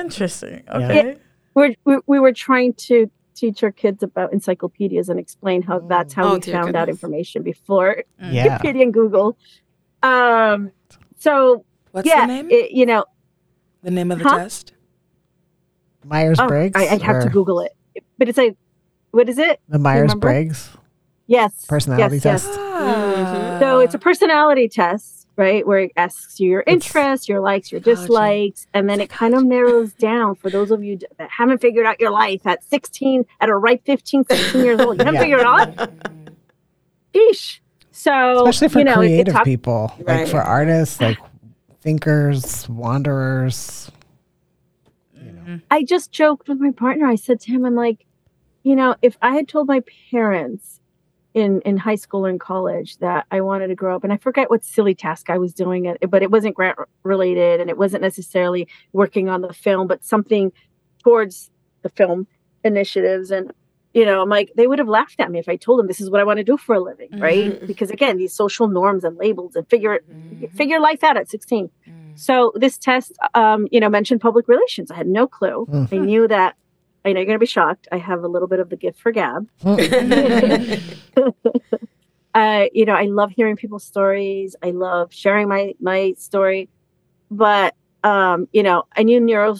[0.00, 0.62] Interesting.
[0.72, 1.16] Okay.
[1.54, 6.14] We're, we we were trying to teach our kids about encyclopedias and explain how that's
[6.14, 8.58] how Oh, we dear found out information before yeah.
[8.58, 9.36] Wikipedia and Google.
[10.02, 10.70] Um.
[11.18, 12.50] So What's yeah, the name?
[12.50, 13.04] it- you know,
[13.82, 14.38] the name of the Huh?
[14.38, 14.72] test?
[16.04, 16.78] Myers oh, Briggs.
[16.78, 17.72] I, I'd have to Google it,
[18.18, 18.54] but it's a
[19.12, 19.60] what is it?
[19.68, 20.70] The Myers Briggs.
[21.26, 22.44] Yes, personality yes, yes.
[22.44, 22.58] test.
[22.60, 23.56] Ah.
[23.60, 25.66] So it's a personality test, right?
[25.66, 28.00] Where it asks you your interests, your likes, your Gotcha.
[28.02, 31.86] dislikes, and then it kind of narrows down for those of you that haven't figured
[31.86, 34.98] out your life at 16, at a ripe 15, 16 years old.
[34.98, 35.20] You haven't Yeah.
[35.20, 35.90] figured it out?
[37.14, 37.60] Eesh.
[37.90, 40.28] So, Especially for you know, it- it creative talk- people, like Right.
[40.28, 41.18] for artists, like
[41.80, 43.90] thinkers, wanderers.
[45.14, 45.60] You know.
[45.70, 47.06] I just joked with my partner.
[47.06, 48.04] I said to him, I'm like,
[48.62, 50.73] you know, if I had told my parents
[51.34, 54.16] in in high school or in college that I wanted to grow up, and I
[54.16, 57.76] forget what silly task I was doing it, but it wasn't grant related, and it
[57.76, 60.52] wasn't necessarily working on the film, but something
[61.02, 61.50] towards
[61.82, 62.26] the film
[62.64, 63.52] initiatives, and
[63.92, 66.00] you know, I'm like, they would have laughed at me if I told them this
[66.00, 67.60] is what I want to do for a living, right?
[67.60, 67.66] Mhm.
[67.66, 70.00] Because again, these social norms and labels and figure
[70.52, 71.70] figure life out at 16.
[72.16, 74.90] So this test, um, you know, mentioned public relations.
[74.90, 75.66] I had no clue.
[75.68, 75.92] Mm.
[75.92, 76.54] I knew that.
[77.04, 77.86] I know you're going to be shocked.
[77.92, 79.48] I have a little bit of the gift for gab.
[82.34, 84.56] uh, you know, I love hearing people's stories.
[84.62, 86.70] I love sharing my my story.
[87.30, 89.56] But um, you know, I knew neuro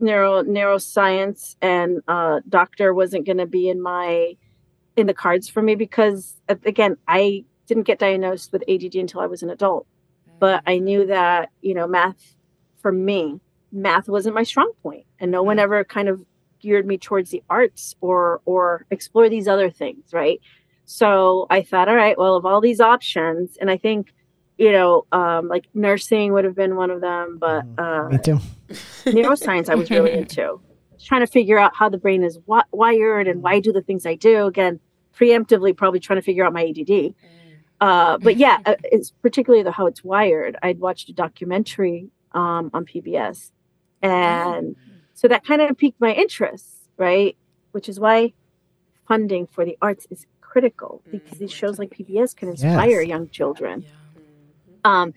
[0.00, 4.36] neuro neuroscience and uh, doctor wasn't going to be in my
[4.96, 9.26] in the cards for me because again, I didn't get diagnosed with ADD until I
[9.26, 9.86] was an adult.
[10.38, 12.36] But I knew that you know, math
[12.82, 13.40] for me,
[13.72, 16.24] math wasn't my strong point, and no one ever kind of
[16.64, 20.40] geared me towards the arts or or explore these other things, right?
[20.86, 24.12] So I thought, all right, well, of all these options, and I think,
[24.58, 28.38] you know, um, like nursing would have been one of them, but uh, Me too.
[29.04, 30.60] neuroscience I was really into.
[31.02, 33.82] Trying to figure out how the brain is wi- wired and why I do the
[33.82, 34.46] things I do.
[34.46, 34.80] Again,
[35.18, 37.14] preemptively, probably trying to figure out my ADD.
[37.80, 40.56] Uh, but yeah, uh, it's particularly the how it's wired.
[40.62, 43.50] I'd watched a documentary um, on PBS,
[44.00, 44.76] and
[45.24, 46.66] so that kind of piqued my interest,
[46.98, 47.34] right?
[47.72, 48.34] Which is why
[49.08, 53.08] funding for the arts is critical because these shows like PBS can inspire Yes.
[53.08, 53.86] young children.
[54.84, 55.14] Um,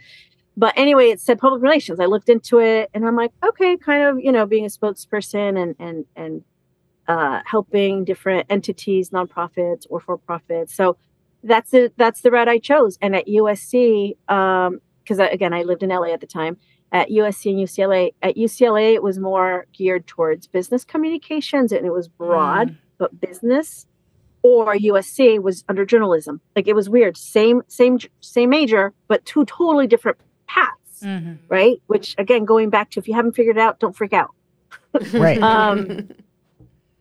[0.56, 2.00] but anyway, it said public relations.
[2.00, 5.62] I looked into it, and I'm like, okay, kind of, you know, being a spokesperson
[5.62, 6.44] and and and
[7.10, 10.74] uh, helping different entities, nonprofits or for profits.
[10.74, 10.96] So
[11.44, 12.98] that's the that's the route I chose.
[13.02, 16.56] And at USC, because I again I lived in LA at the time.
[16.92, 21.92] At USC and UCLA, at UCLA it was more geared towards business communications, and it
[21.92, 23.86] was broad, but business.
[24.44, 26.40] Or USC was under journalism.
[26.56, 27.18] Like it was weird.
[27.18, 30.18] Same same same major, but two totally different
[30.48, 31.34] paths, Mm-hmm.
[31.50, 31.82] right?
[31.88, 34.32] Which again, going back to if you haven't figured it out, don't freak out.
[35.14, 35.40] Right.
[35.42, 36.10] Um,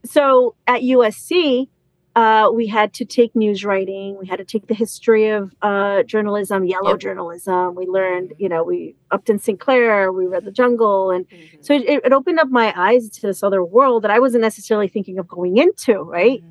[0.05, 1.68] so at USC,
[2.17, 4.17] uh, we had to take news writing.
[4.19, 7.01] We had to take the history of uh, journalism, yellow Yep.
[7.01, 7.75] journalism.
[7.75, 10.11] We learned, you know, we Upton Sinclair.
[10.11, 11.27] We read The Jungle, and
[11.61, 14.89] so it, it opened up my eyes to this other world that I wasn't necessarily
[14.89, 16.01] thinking of going into.
[16.01, 16.43] Right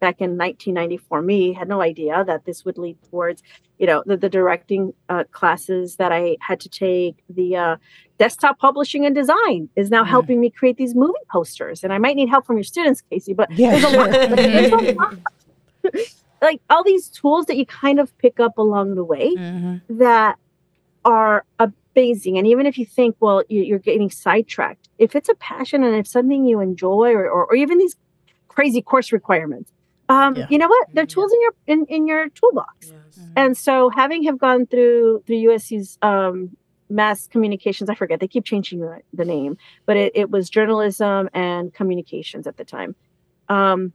[0.00, 3.42] back in 1994, me had no idea that this would lead towards,
[3.78, 7.22] you know, the, the directing uh, classes that I had to take.
[7.30, 7.76] The uh,
[8.18, 10.08] desktop publishing and design is now Mhm.
[10.08, 13.32] helping me create these movie posters, and I might need help from your students, Casey.
[13.34, 14.10] But Yeah, there's a lot.
[14.10, 15.14] there's a lot.
[16.42, 19.98] like all these tools that you kind of pick up along the way Mm-hmm.
[19.98, 20.38] that
[21.04, 22.38] are amazing.
[22.38, 25.94] And even if you think, well, you- you're getting sidetracked, if it's a passion and
[25.94, 27.96] if something you enjoy, or, or, or even these
[28.48, 29.70] crazy course requirements,
[30.08, 30.46] um, Yeah.
[30.50, 30.88] you know what?
[30.92, 32.92] They're tools in your in, in your toolbox.
[33.36, 36.56] And so, having have gone through through USC's um,
[36.88, 39.56] mass communications, I forget they keep changing the, the name,
[39.86, 42.94] but it, it was journalism and communications at the time.
[43.48, 43.92] Um,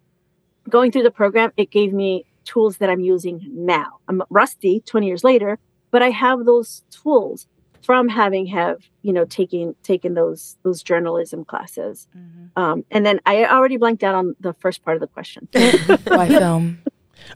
[0.68, 4.00] going through the program, it gave me tools that I'm using now.
[4.08, 5.60] I'm rusty 20 years later,
[5.92, 7.48] but I have those tools
[7.82, 12.08] from having have you know taken taken those those journalism classes.
[12.56, 15.48] Um, and then I already blanked out on the first part of the question.
[16.04, 16.80] Why film?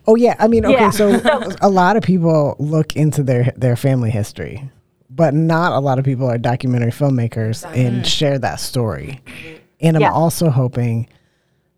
[0.05, 0.89] Oh yeah, I mean, okay, Yeah.
[0.91, 1.21] so
[1.61, 4.69] a lot of people look into their their family history,
[5.15, 9.19] but not a lot of people are documentary filmmakers and share that story.
[9.79, 10.11] And I'm Yeah.
[10.11, 11.07] also hoping.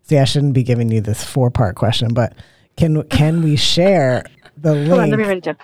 [0.02, 2.32] See, I shouldn't be giving you this four part question, but
[2.76, 4.24] can can we share
[4.56, 5.44] the Hold on, let me link?
[5.44, 5.56] down.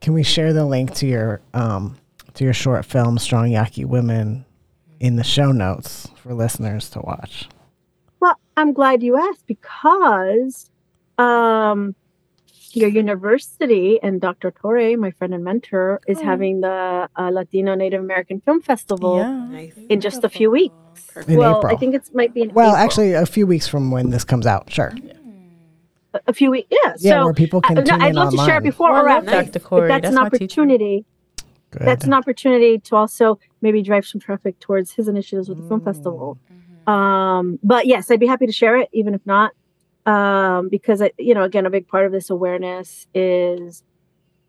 [0.00, 1.96] Can we share the link to your um,
[2.34, 4.44] to your short film, Strong Yaqui Women,
[5.00, 7.48] in the show notes for listeners to watch.
[8.20, 10.68] Well, I'm glad you asked because
[11.18, 11.94] um,
[12.76, 14.50] your university and Dr.
[14.50, 16.24] Torre, my friend and mentor, is Oh.
[16.24, 19.46] having the uh, Latino Native American Film Festival Yeah.
[19.50, 19.74] Nice.
[19.88, 20.74] in just a few weeks.
[21.26, 21.74] In well, April.
[21.74, 22.84] I think it might be in Well, April.
[22.84, 24.92] actually, a few weeks from when this comes out, sure.
[26.12, 26.68] a, a few weeks.
[26.70, 28.90] Yeah, Yeah, so where people can I, tune I'd in love to share it before
[28.92, 29.52] I or love after.
[29.52, 29.58] Dr.
[29.60, 29.88] Corey.
[29.88, 31.04] But that's, That's an opportunity.
[31.70, 31.82] Good.
[31.82, 35.80] That's an opportunity to also maybe drive some traffic towards his initiatives with the film
[35.80, 36.38] festival.
[36.86, 39.52] Um, but yes, I'd be happy to share it, even if not,
[40.06, 43.82] um, because I, you know, again, a big part of this awareness is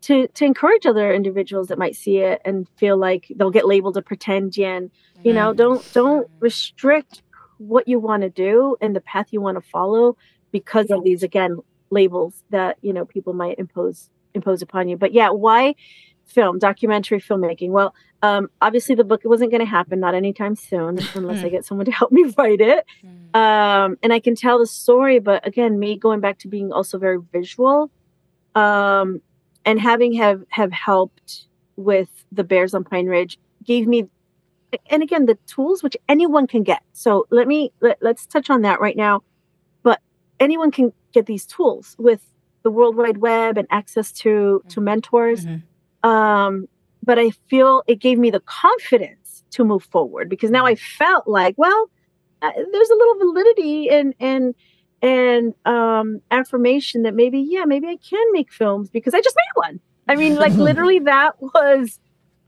[0.02, 3.96] to to encourage other individuals that might see it and feel like they'll get labeled
[3.96, 4.90] a pretendian.
[5.24, 7.22] You know, don't don't restrict
[7.58, 10.16] what you want to do and the path you want to follow
[10.52, 11.58] because of these again
[11.90, 14.96] labels that you know people might impose impose upon you.
[14.96, 15.74] But yeah, why
[16.28, 17.70] film documentary filmmaking?
[17.70, 21.64] Well, um, obviously the book wasn't going to happen not anytime soon unless I get
[21.64, 22.84] someone to help me write it.
[23.34, 26.98] Um, and I can tell the story, but again, me going back to being also
[26.98, 27.90] very visual,
[28.54, 29.20] um,
[29.64, 34.08] and having have have helped with the Bears on Pine Ridge gave me,
[34.90, 36.82] and again, the tools which anyone can get.
[36.92, 39.22] So let me let, let's touch on that right now.
[39.82, 40.00] But
[40.40, 42.22] anyone can get these tools with
[42.62, 45.46] the World Wide Web and access to to mentors.
[45.46, 45.62] Mhm.
[46.02, 46.68] Um,
[47.04, 51.26] but I feel it gave me the confidence to move forward because now I felt
[51.26, 51.90] like, well,
[52.42, 54.54] uh, there's a little validity and and
[55.00, 59.68] and um, affirmation that maybe, yeah, maybe I can make films because I just made
[59.68, 59.80] one.
[60.08, 62.00] I mean, like literally, that was,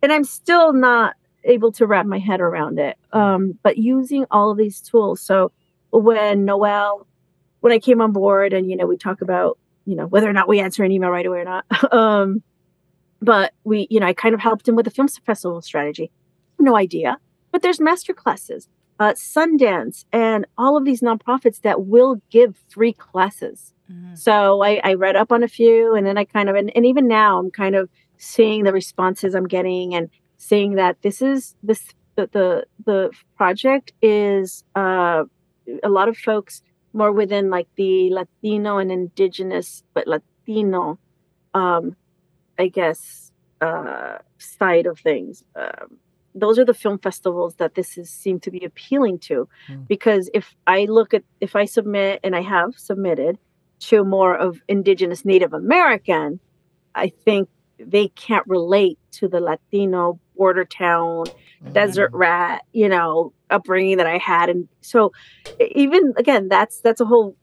[0.02, 2.96] and I'm still not able to wrap my head around it.
[3.12, 5.20] Um, but using all of these tools.
[5.20, 5.52] So
[5.92, 7.06] when Noel,
[7.60, 10.32] when I came on board, and you know, we talk about you know whether or
[10.32, 11.64] not we answer an email right away or not.
[11.92, 12.42] um,
[13.20, 16.10] but we, you know, I kind of helped him with the film festival strategy.
[16.58, 17.18] No idea,
[17.52, 18.68] but there's master classes,
[18.98, 23.72] uh, Sundance, and all of these nonprofits that will give free classes.
[23.90, 24.16] Mhm.
[24.18, 26.86] So I, I read up on a few, and then I kind of, and, and
[26.86, 31.54] even now I'm kind of seeing the responses I'm getting and seeing that this is
[31.62, 31.82] this
[32.16, 35.24] the the, the project is uh,
[35.82, 36.62] a lot of folks
[36.92, 40.98] more within like the Latino and Indigenous, but Latino,
[41.54, 41.96] um,
[42.60, 45.44] I guess, uh, side of things.
[45.56, 45.98] Um,
[46.34, 49.88] those are the film festivals that this is seem to be appealing to, Mm.
[49.88, 53.38] because if I look at if I submit and I have submitted
[53.88, 56.38] to more of Indigenous Native American,
[56.94, 57.48] I think
[57.78, 61.24] they can't relate to the Latino border town
[61.72, 64.48] desert rat, you know, upbringing that I had.
[64.48, 65.12] And so
[65.84, 67.36] even again, that's that's a whole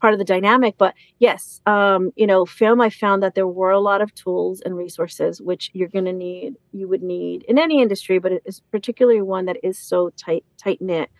[0.00, 0.76] part of the dynamic.
[0.78, 4.60] But yes, um, you know, film I found that there were a lot of tools
[4.60, 8.60] and resources which you're gonna need, you would need in any industry, but it is
[8.70, 11.10] particularly one that is so tight tight knit.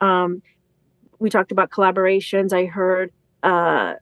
[0.00, 0.42] Um,
[1.18, 2.52] we talked about collaborations.
[2.52, 3.12] I heard
[3.42, 3.94] uh,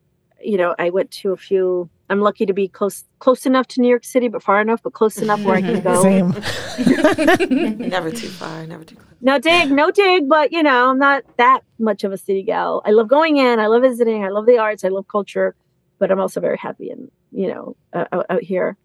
[0.43, 3.81] you know, I went to a few I'm lucky to be close close enough to
[3.81, 6.03] New York City, but far enough, but close enough where I can go.
[6.03, 6.29] Same.
[7.89, 9.09] never too far, never too close.
[9.23, 12.83] No dig, no dig, but you know, I'm not that much of a city gal.
[12.85, 15.55] I love going in, I love visiting, I love the arts, I love culture,
[15.99, 18.77] but I'm also very happy and you know, uh, out, out here.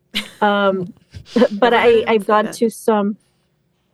[0.41, 0.93] Um,
[1.51, 3.17] but I, I've gone to some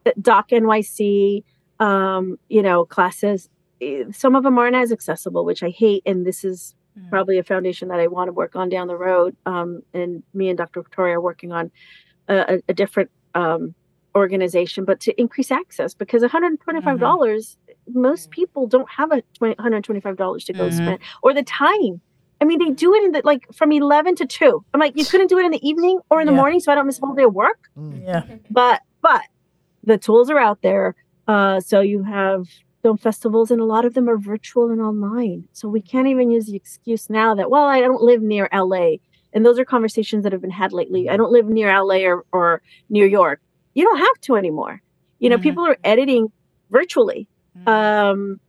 [0.06, 1.44] uh, Doc NYC,
[1.80, 3.50] um, you know, classes.
[3.82, 6.04] Eh, Some of them aren't as accessible, which I hate.
[6.06, 7.10] And this is Mm.
[7.10, 9.36] probably a foundation that I want to work on down the road.
[9.46, 10.82] Um, and me and Dr.
[10.84, 11.72] Victoria are working on
[12.28, 13.74] a, a, a different um,
[14.16, 17.58] organization, but to increase access because $125, dollars
[17.92, 20.74] most people don't have a $125 to go Mhm.
[20.74, 22.00] spend or the time.
[22.42, 24.64] I mean, they do it in the like from 11 to 2.
[24.74, 26.38] I'm like, you couldn't do it in the evening or in the Yeah.
[26.38, 28.04] morning so I don't miss a whole day of work Mm.
[28.06, 28.24] Yeah.
[28.52, 29.22] but but
[29.84, 30.96] the tools are out there
[31.28, 32.48] uh, so you have
[32.84, 36.30] film festivals and a lot of them are virtual and online so we can't even
[36.30, 38.86] use the excuse now that well i don't live near la
[39.34, 42.26] and those are conversations that have been had lately i don't live near la or,
[42.32, 43.40] or new york
[43.74, 44.82] you don't have to anymore
[45.20, 45.44] you know Mhm.
[45.44, 46.28] people are editing
[46.70, 47.28] virtually
[47.58, 47.70] Mm-hmm.
[47.70, 48.40] um,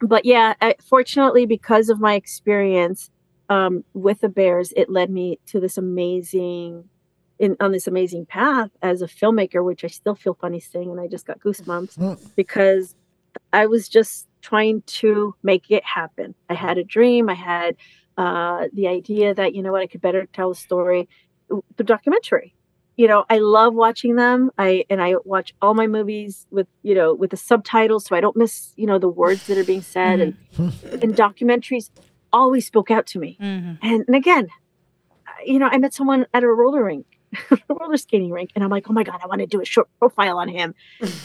[0.00, 3.10] but yeah, I, fortunately, because of my experience
[3.48, 6.84] um, with the Bears, it led me to this amazing,
[7.40, 11.00] in on this amazing path as a filmmaker, which I still feel funny saying, and
[11.00, 12.16] I just got goosebumps Mm.
[12.36, 12.94] because
[13.52, 16.34] I was just trying to make it happen.
[16.48, 17.28] I had a dream.
[17.28, 17.76] I had
[18.16, 21.08] uh, the idea that you know what, I could better tell a story.
[21.76, 22.54] The documentary
[22.96, 26.94] you know i love watching them i and i watch all my movies with you
[26.96, 29.80] know with the subtitles so i don't miss you know the words that are being
[29.80, 31.90] said and and documentaries
[32.32, 33.78] always spoke out to me Mhm.
[33.80, 34.48] and, and again
[35.46, 37.06] you know i met someone at a roller rink
[37.68, 38.50] roller skating rink.
[38.54, 40.74] And I'm like, oh my God, I want to do a short profile on him.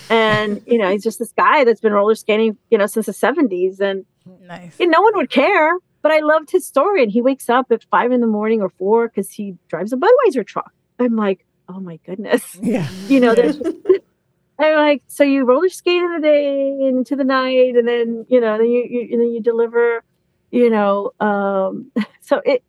[0.10, 3.12] and, you know, he's just this guy that's been roller skating, you know, since the
[3.12, 3.80] 70s.
[3.80, 4.06] And,
[4.42, 4.80] Nice.
[4.80, 5.78] and no one would care.
[6.02, 7.02] But I loved his story.
[7.04, 9.98] And he wakes up at five in the morning or four because he drives a
[9.98, 10.74] Budweiser truck.
[11.00, 12.58] I'm like, oh my goodness.
[12.62, 12.88] Yeah.
[13.08, 13.58] You know, there's
[14.60, 18.26] I'm like, so you roller skate in the day and into the night, and then
[18.30, 20.04] you know, then you, you and then you deliver,
[20.52, 21.12] you know.
[21.20, 21.92] Um,
[22.22, 22.64] so it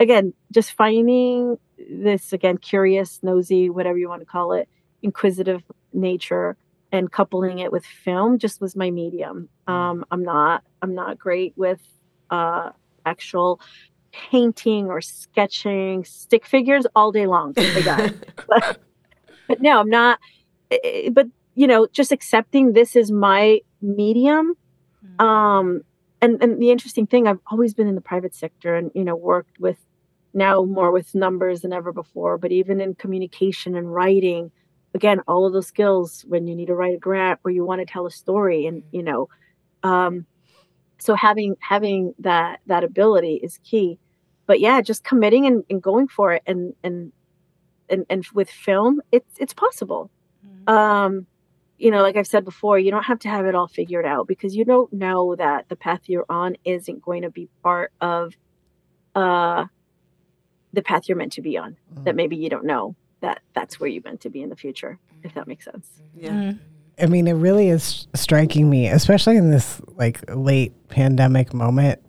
[0.00, 1.58] again, just finding
[1.90, 4.68] this again, curious, nosy, whatever you want to call it,
[5.02, 6.56] inquisitive nature,
[6.92, 9.48] and coupling it with film just was my medium.
[9.66, 11.80] Um, I'm not, I'm not great with
[12.30, 12.70] uh,
[13.04, 13.60] actual
[14.12, 17.52] painting or sketching stick figures all day long.
[17.56, 18.30] I got it.
[18.48, 18.78] but,
[19.48, 20.18] but no, I'm not.
[20.70, 24.54] eh, But you know, just accepting this is my medium.
[25.18, 25.82] Um,
[26.20, 29.16] and and the interesting thing, I've always been in the private sector, and you know,
[29.16, 29.78] worked with
[30.36, 32.38] now more with numbers than ever before.
[32.38, 34.52] But even in communication and writing,
[34.94, 37.80] again, all of those skills when you need to write a grant or you want
[37.80, 39.28] to tell a story, and you know,
[39.82, 40.26] um,
[40.98, 43.98] so having having that that ability is key
[44.46, 47.12] but yeah just committing and, and going for it and and
[47.88, 50.10] and, and with film it's it's possible
[50.66, 51.26] um
[51.78, 54.26] you know like i've said before you don't have to have it all figured out
[54.26, 58.34] because you don't know that the path you're on isn't going to be part of
[59.14, 59.64] uh
[60.76, 63.88] the path you're meant to be on that maybe you don't know that that's where
[63.88, 66.52] you're meant to be in the future if that makes sense Yeah.
[66.98, 72.00] I mean, it really is striking me, especially in this like late pandemic moment.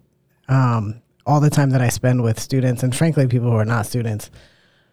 [0.47, 3.85] Um, all the time that I spend with students, and frankly, people who are not
[3.85, 4.31] students,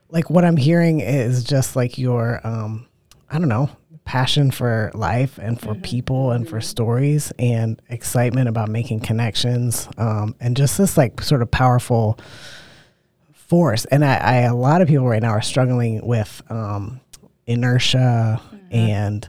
[0.08, 2.88] like what I'm hearing is just like your, um,
[3.30, 3.70] I don't know,
[4.04, 10.34] passion for life and for people and for stories and excitement about making connections, um,
[10.40, 12.18] and just this like sort of powerful
[13.46, 13.84] force.
[13.86, 17.00] And I, I, a lot of people right now are struggling with um,
[17.46, 18.40] inertia
[18.70, 19.28] and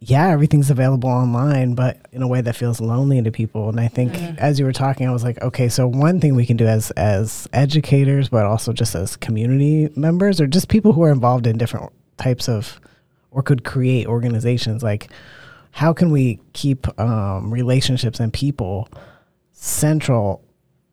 [0.00, 3.68] yeah, everything's available online, but in a way that feels lonely to people.
[3.68, 6.46] And I think as you were talking, I was like, okay, so one thing we
[6.46, 11.02] can do as as educators, but also just as community members or just people who
[11.02, 12.80] are involved in different types of
[13.32, 15.10] or could create organizations, like
[15.72, 18.88] how can we keep um, relationships and people
[19.52, 20.44] central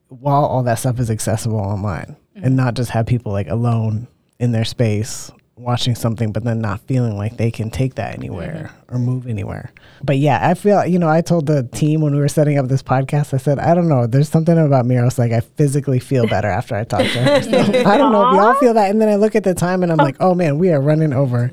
[0.10, 4.08] while all that stuff is accessible online and not just have people like alone
[4.40, 8.72] in their space watching something but then not feeling like they can take that anywhere
[8.90, 9.72] or move anywhere.
[10.04, 12.68] But yeah i feel you know i told the team when we were setting up
[12.68, 14.06] this podcast i said i don't know.
[14.06, 17.42] There's something about miros like i physically feel better after i talk to her.
[17.42, 17.58] So,
[17.90, 19.92] i don't know if y'all feel that and then i look at the time and
[19.92, 21.52] i'm like oh man we are running over.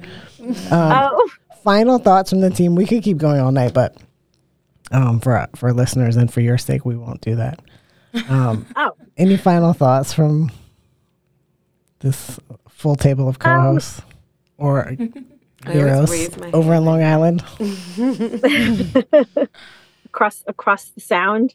[0.72, 1.30] Oh.
[1.62, 2.74] final thoughts from the team.
[2.74, 3.96] We could keep going all night but
[4.90, 7.60] um, for for listeners and for your sake we won't do that.
[8.28, 8.92] Um, oh.
[9.16, 10.50] any final thoughts from
[12.02, 12.38] this
[12.68, 14.02] full table of co-hosts
[14.58, 14.88] or
[15.64, 17.44] I always heroes over on Long Island?
[20.04, 21.54] across across the sound.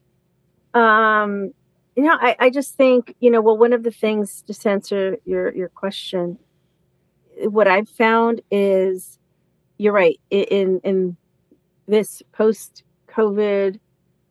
[0.73, 1.53] Um,
[1.95, 4.69] you know, I, I just think, you know, well, one of the things, just to
[4.69, 6.37] answer your your question,
[7.43, 9.19] what I've found is,
[9.77, 10.19] you're right.
[10.29, 11.17] In in
[11.87, 13.79] this post COVID,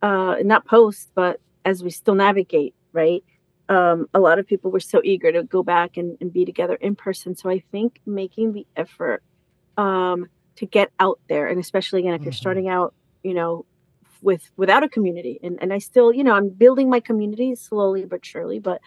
[0.02, 3.24] uh, not post, but as we still navigate, right?
[3.68, 6.74] Um, a lot of people were so eager to go back and, and be together
[6.76, 7.34] in person.
[7.34, 9.22] So I think making the effort
[9.76, 12.36] um, to get out there, and especially again if you're Mhm.
[12.36, 13.66] starting out, you know,
[14.22, 18.04] with without a community, and and I still, you know, I'm building my community slowly
[18.04, 18.80] but surely, but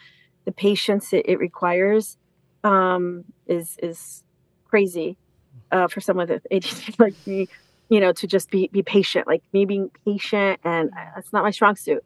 [0.46, 2.18] the patience it, it requires
[2.64, 4.24] um, is is
[4.66, 5.18] crazy
[5.72, 7.48] uh, for someone with ADD like me.
[7.90, 11.44] You know, to just be be patient, like me being patient, and uh, that's not
[11.44, 12.04] my strong suit.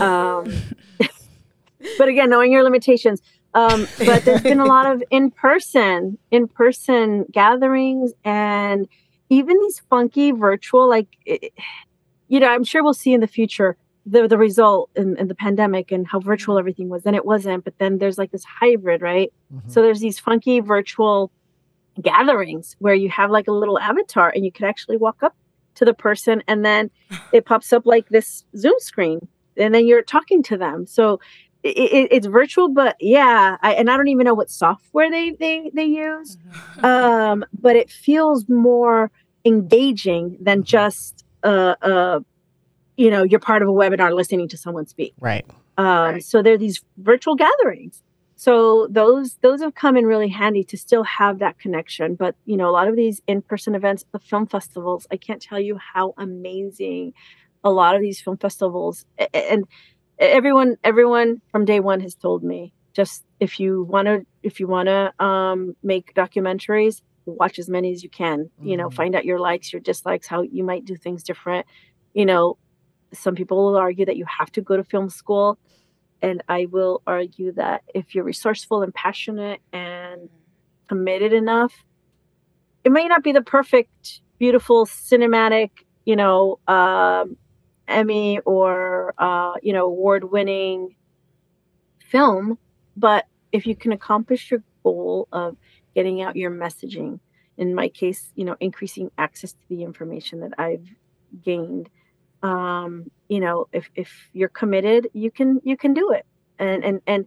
[0.00, 0.52] Um,
[1.98, 3.22] but again, knowing your limitations.
[3.54, 8.86] Um, but there's been a lot of in person, in person gatherings, and
[9.30, 11.52] even these funky virtual, like, it,
[12.28, 13.76] you know, I'm sure we'll see in the future
[14.06, 17.02] the the result in, in the pandemic and how virtual everything was.
[17.02, 19.32] Then it wasn't, but then there's like this hybrid, right?
[19.68, 21.32] So there's these funky virtual
[22.00, 25.34] gatherings where you have like a little avatar and you can actually walk up
[25.74, 26.90] to the person and then
[27.32, 29.26] it pops up like this Zoom screen
[29.56, 30.86] and then you're talking to them.
[30.86, 31.18] So
[31.68, 35.30] it, it, it's virtual, but yeah, I, and I don't even know what software they
[35.32, 36.36] they they use,
[36.82, 39.10] um, but it feels more
[39.44, 42.20] engaging than just uh, uh,
[42.96, 45.14] you know you're part of a webinar listening to someone speak.
[45.20, 45.44] Right.
[45.78, 46.24] Um, Right.
[46.24, 48.02] So there are these virtual gatherings.
[48.36, 52.14] So those those have come in really handy to still have that connection.
[52.16, 55.58] But you know, a lot of these in-person events, the film festivals, I can't tell
[55.60, 57.14] you how amazing
[57.64, 59.64] a lot of these film festivals a- a- and
[60.18, 64.66] everyone everyone from day one has told me just if you want to if you
[64.66, 68.94] want to um, make documentaries watch as many as you can you know Mhm.
[68.94, 71.66] find out your likes your dislikes how you might do things different
[72.14, 72.56] you know
[73.12, 75.58] some people will argue that you have to go to film school
[76.22, 80.28] and i will argue that if you're resourceful and passionate and
[80.88, 81.74] committed enough
[82.84, 85.70] it may not be the perfect beautiful cinematic
[86.04, 87.36] you know um,
[87.88, 90.94] emmy or uh, you know award winning
[91.98, 92.58] film
[92.96, 95.56] but if you can accomplish your goal of
[95.94, 97.18] getting out your messaging
[97.58, 100.86] in my case you know increasing access to the information that i've
[101.42, 101.88] gained
[102.42, 106.26] um you know if if you're committed you can you can do it.
[106.58, 107.26] And and and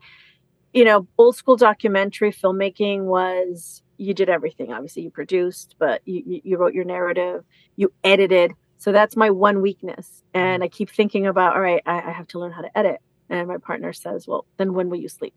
[0.73, 4.71] you know old school documentary filmmaking was you did everything.
[4.71, 7.43] Obviously you produced but you, you wrote your narrative
[7.75, 10.23] you edited so that's my one weakness.
[10.33, 12.99] And i keep thinking about all right I, I have to learn how to edit.
[13.29, 15.35] And my partner says well then when will you sleep?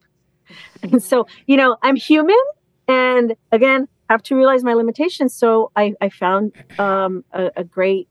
[0.83, 2.43] And so you know i'm human.
[2.89, 5.35] And again have to realize my limitations.
[5.35, 8.09] So i, I found um, a, a great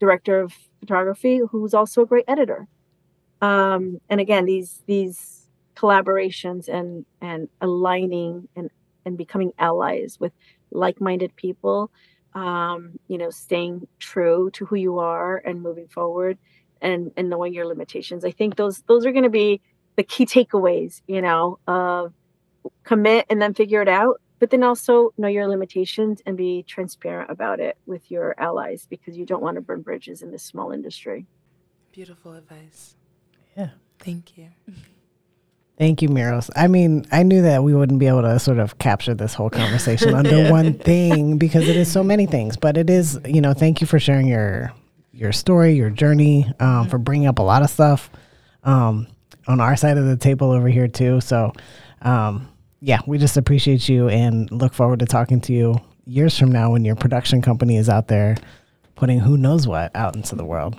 [0.00, 2.66] director of photography who's also a great editor.
[3.40, 8.70] Um, and again these these collaborations and and aligning and
[9.04, 10.32] and becoming allies with
[10.70, 11.90] like-minded people
[12.34, 16.38] um, you know staying true to who you are and moving forward
[16.80, 19.60] and and knowing your limitations i think those those are going to be
[19.96, 22.12] the key takeaways you know of
[22.82, 27.30] commit and then figure it out but then also know your limitations and be transparent
[27.30, 30.72] about it with your allies because you don't want to burn bridges in this small
[30.72, 31.26] industry
[31.94, 32.96] Beautiful advice.
[33.56, 33.68] Yeah.
[34.00, 34.48] Thank you.
[35.76, 36.50] Thank you, Miros.
[36.54, 39.50] I mean, I knew that we wouldn't be able to sort of capture this whole
[39.50, 42.56] conversation under one thing because it is so many things.
[42.56, 44.72] But it is, you know, thank you for sharing your
[45.12, 48.10] your story, your journey, um, for bringing up a lot of stuff
[48.64, 49.06] um,
[49.46, 51.20] on our side of the table over here too.
[51.20, 51.52] So,
[52.02, 52.48] um,
[52.80, 56.72] yeah, we just appreciate you and look forward to talking to you years from now
[56.72, 58.36] when your production company is out there
[58.94, 60.76] putting who knows what out into the world.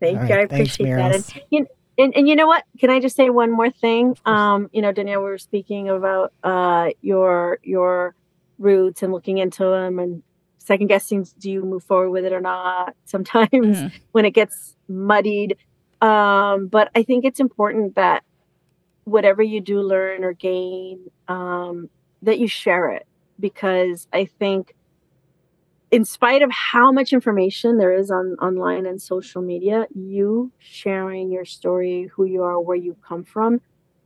[0.00, 0.34] Thank All you.
[0.34, 1.14] I thanks, appreciate that.
[1.14, 1.66] And, you
[1.98, 2.64] and, and you know what?
[2.80, 4.16] Can I just say one more thing?
[4.24, 8.14] Um, you know, Danielle, we were speaking about uh, your your
[8.58, 10.22] roots and looking into them and
[10.58, 13.92] second guessing do you move forward with it or not sometimes Mhm.
[14.12, 15.56] when it gets muddied
[16.00, 18.22] um, but i think it's important that
[19.04, 21.88] whatever you do learn or gain um,
[22.22, 23.06] that you share it
[23.40, 24.72] because i think
[25.90, 31.30] in spite of how much information there is on online and social media you sharing
[31.30, 33.60] your story who you are where you come from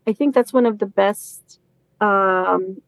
[0.06, 1.58] i think that's one of the best
[2.00, 2.82] um,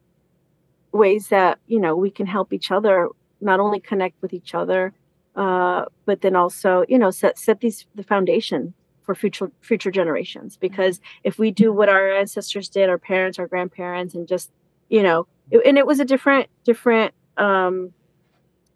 [0.92, 3.08] ways that you know we can help each other
[3.40, 4.92] not only connect with each other
[5.36, 8.74] uh, but then also you know set set these the foundation
[9.04, 10.56] for future future generations.
[10.56, 14.50] Because if we do what our ancestors did our parents our grandparents and just
[14.88, 17.92] you know it, and it was a different different um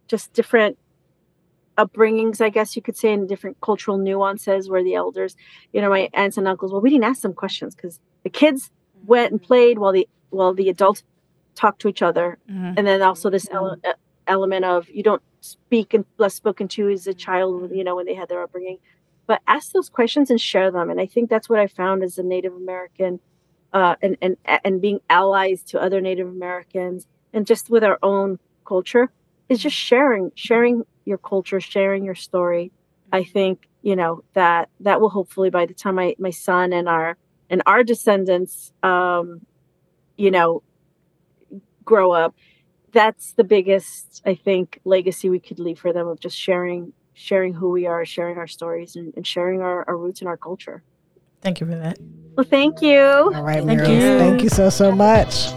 [0.08, 0.76] just different
[1.76, 5.36] upbringings i guess you could say and different cultural nuances where the elders
[5.72, 8.70] you know my aunts and uncles well we didn't ask them questions because the kids
[9.06, 11.04] went and played while the while the adults
[11.54, 12.38] talked to each other.
[12.50, 12.74] Mhm.
[12.76, 13.76] and then also this ele-
[14.26, 18.14] element of you don't speak unless spoken to as a child you know when they
[18.14, 18.78] had their upbringing.
[19.26, 20.90] But ask those questions and share them.
[20.90, 23.20] And i think that's what i found as a native american
[23.72, 28.38] uh, and and and being allies to other native americans and just with our own
[28.64, 29.10] culture
[29.48, 32.72] is just sharing sharing your culture sharing your story
[33.12, 36.88] i think you know that that will hopefully by the time my my son and
[36.88, 37.16] our
[37.50, 39.40] and our descendants um
[40.16, 40.62] you know
[41.84, 42.34] grow up
[42.92, 47.54] that's the biggest i think legacy we could leave for them of just sharing sharing
[47.54, 50.82] who we are sharing our stories and, and sharing our, our roots and our culture
[51.40, 51.98] Thank you for that.
[52.36, 53.88] well thank you All right, Thank Miros.
[53.88, 54.18] you.
[54.18, 55.52] Thank you so, so much.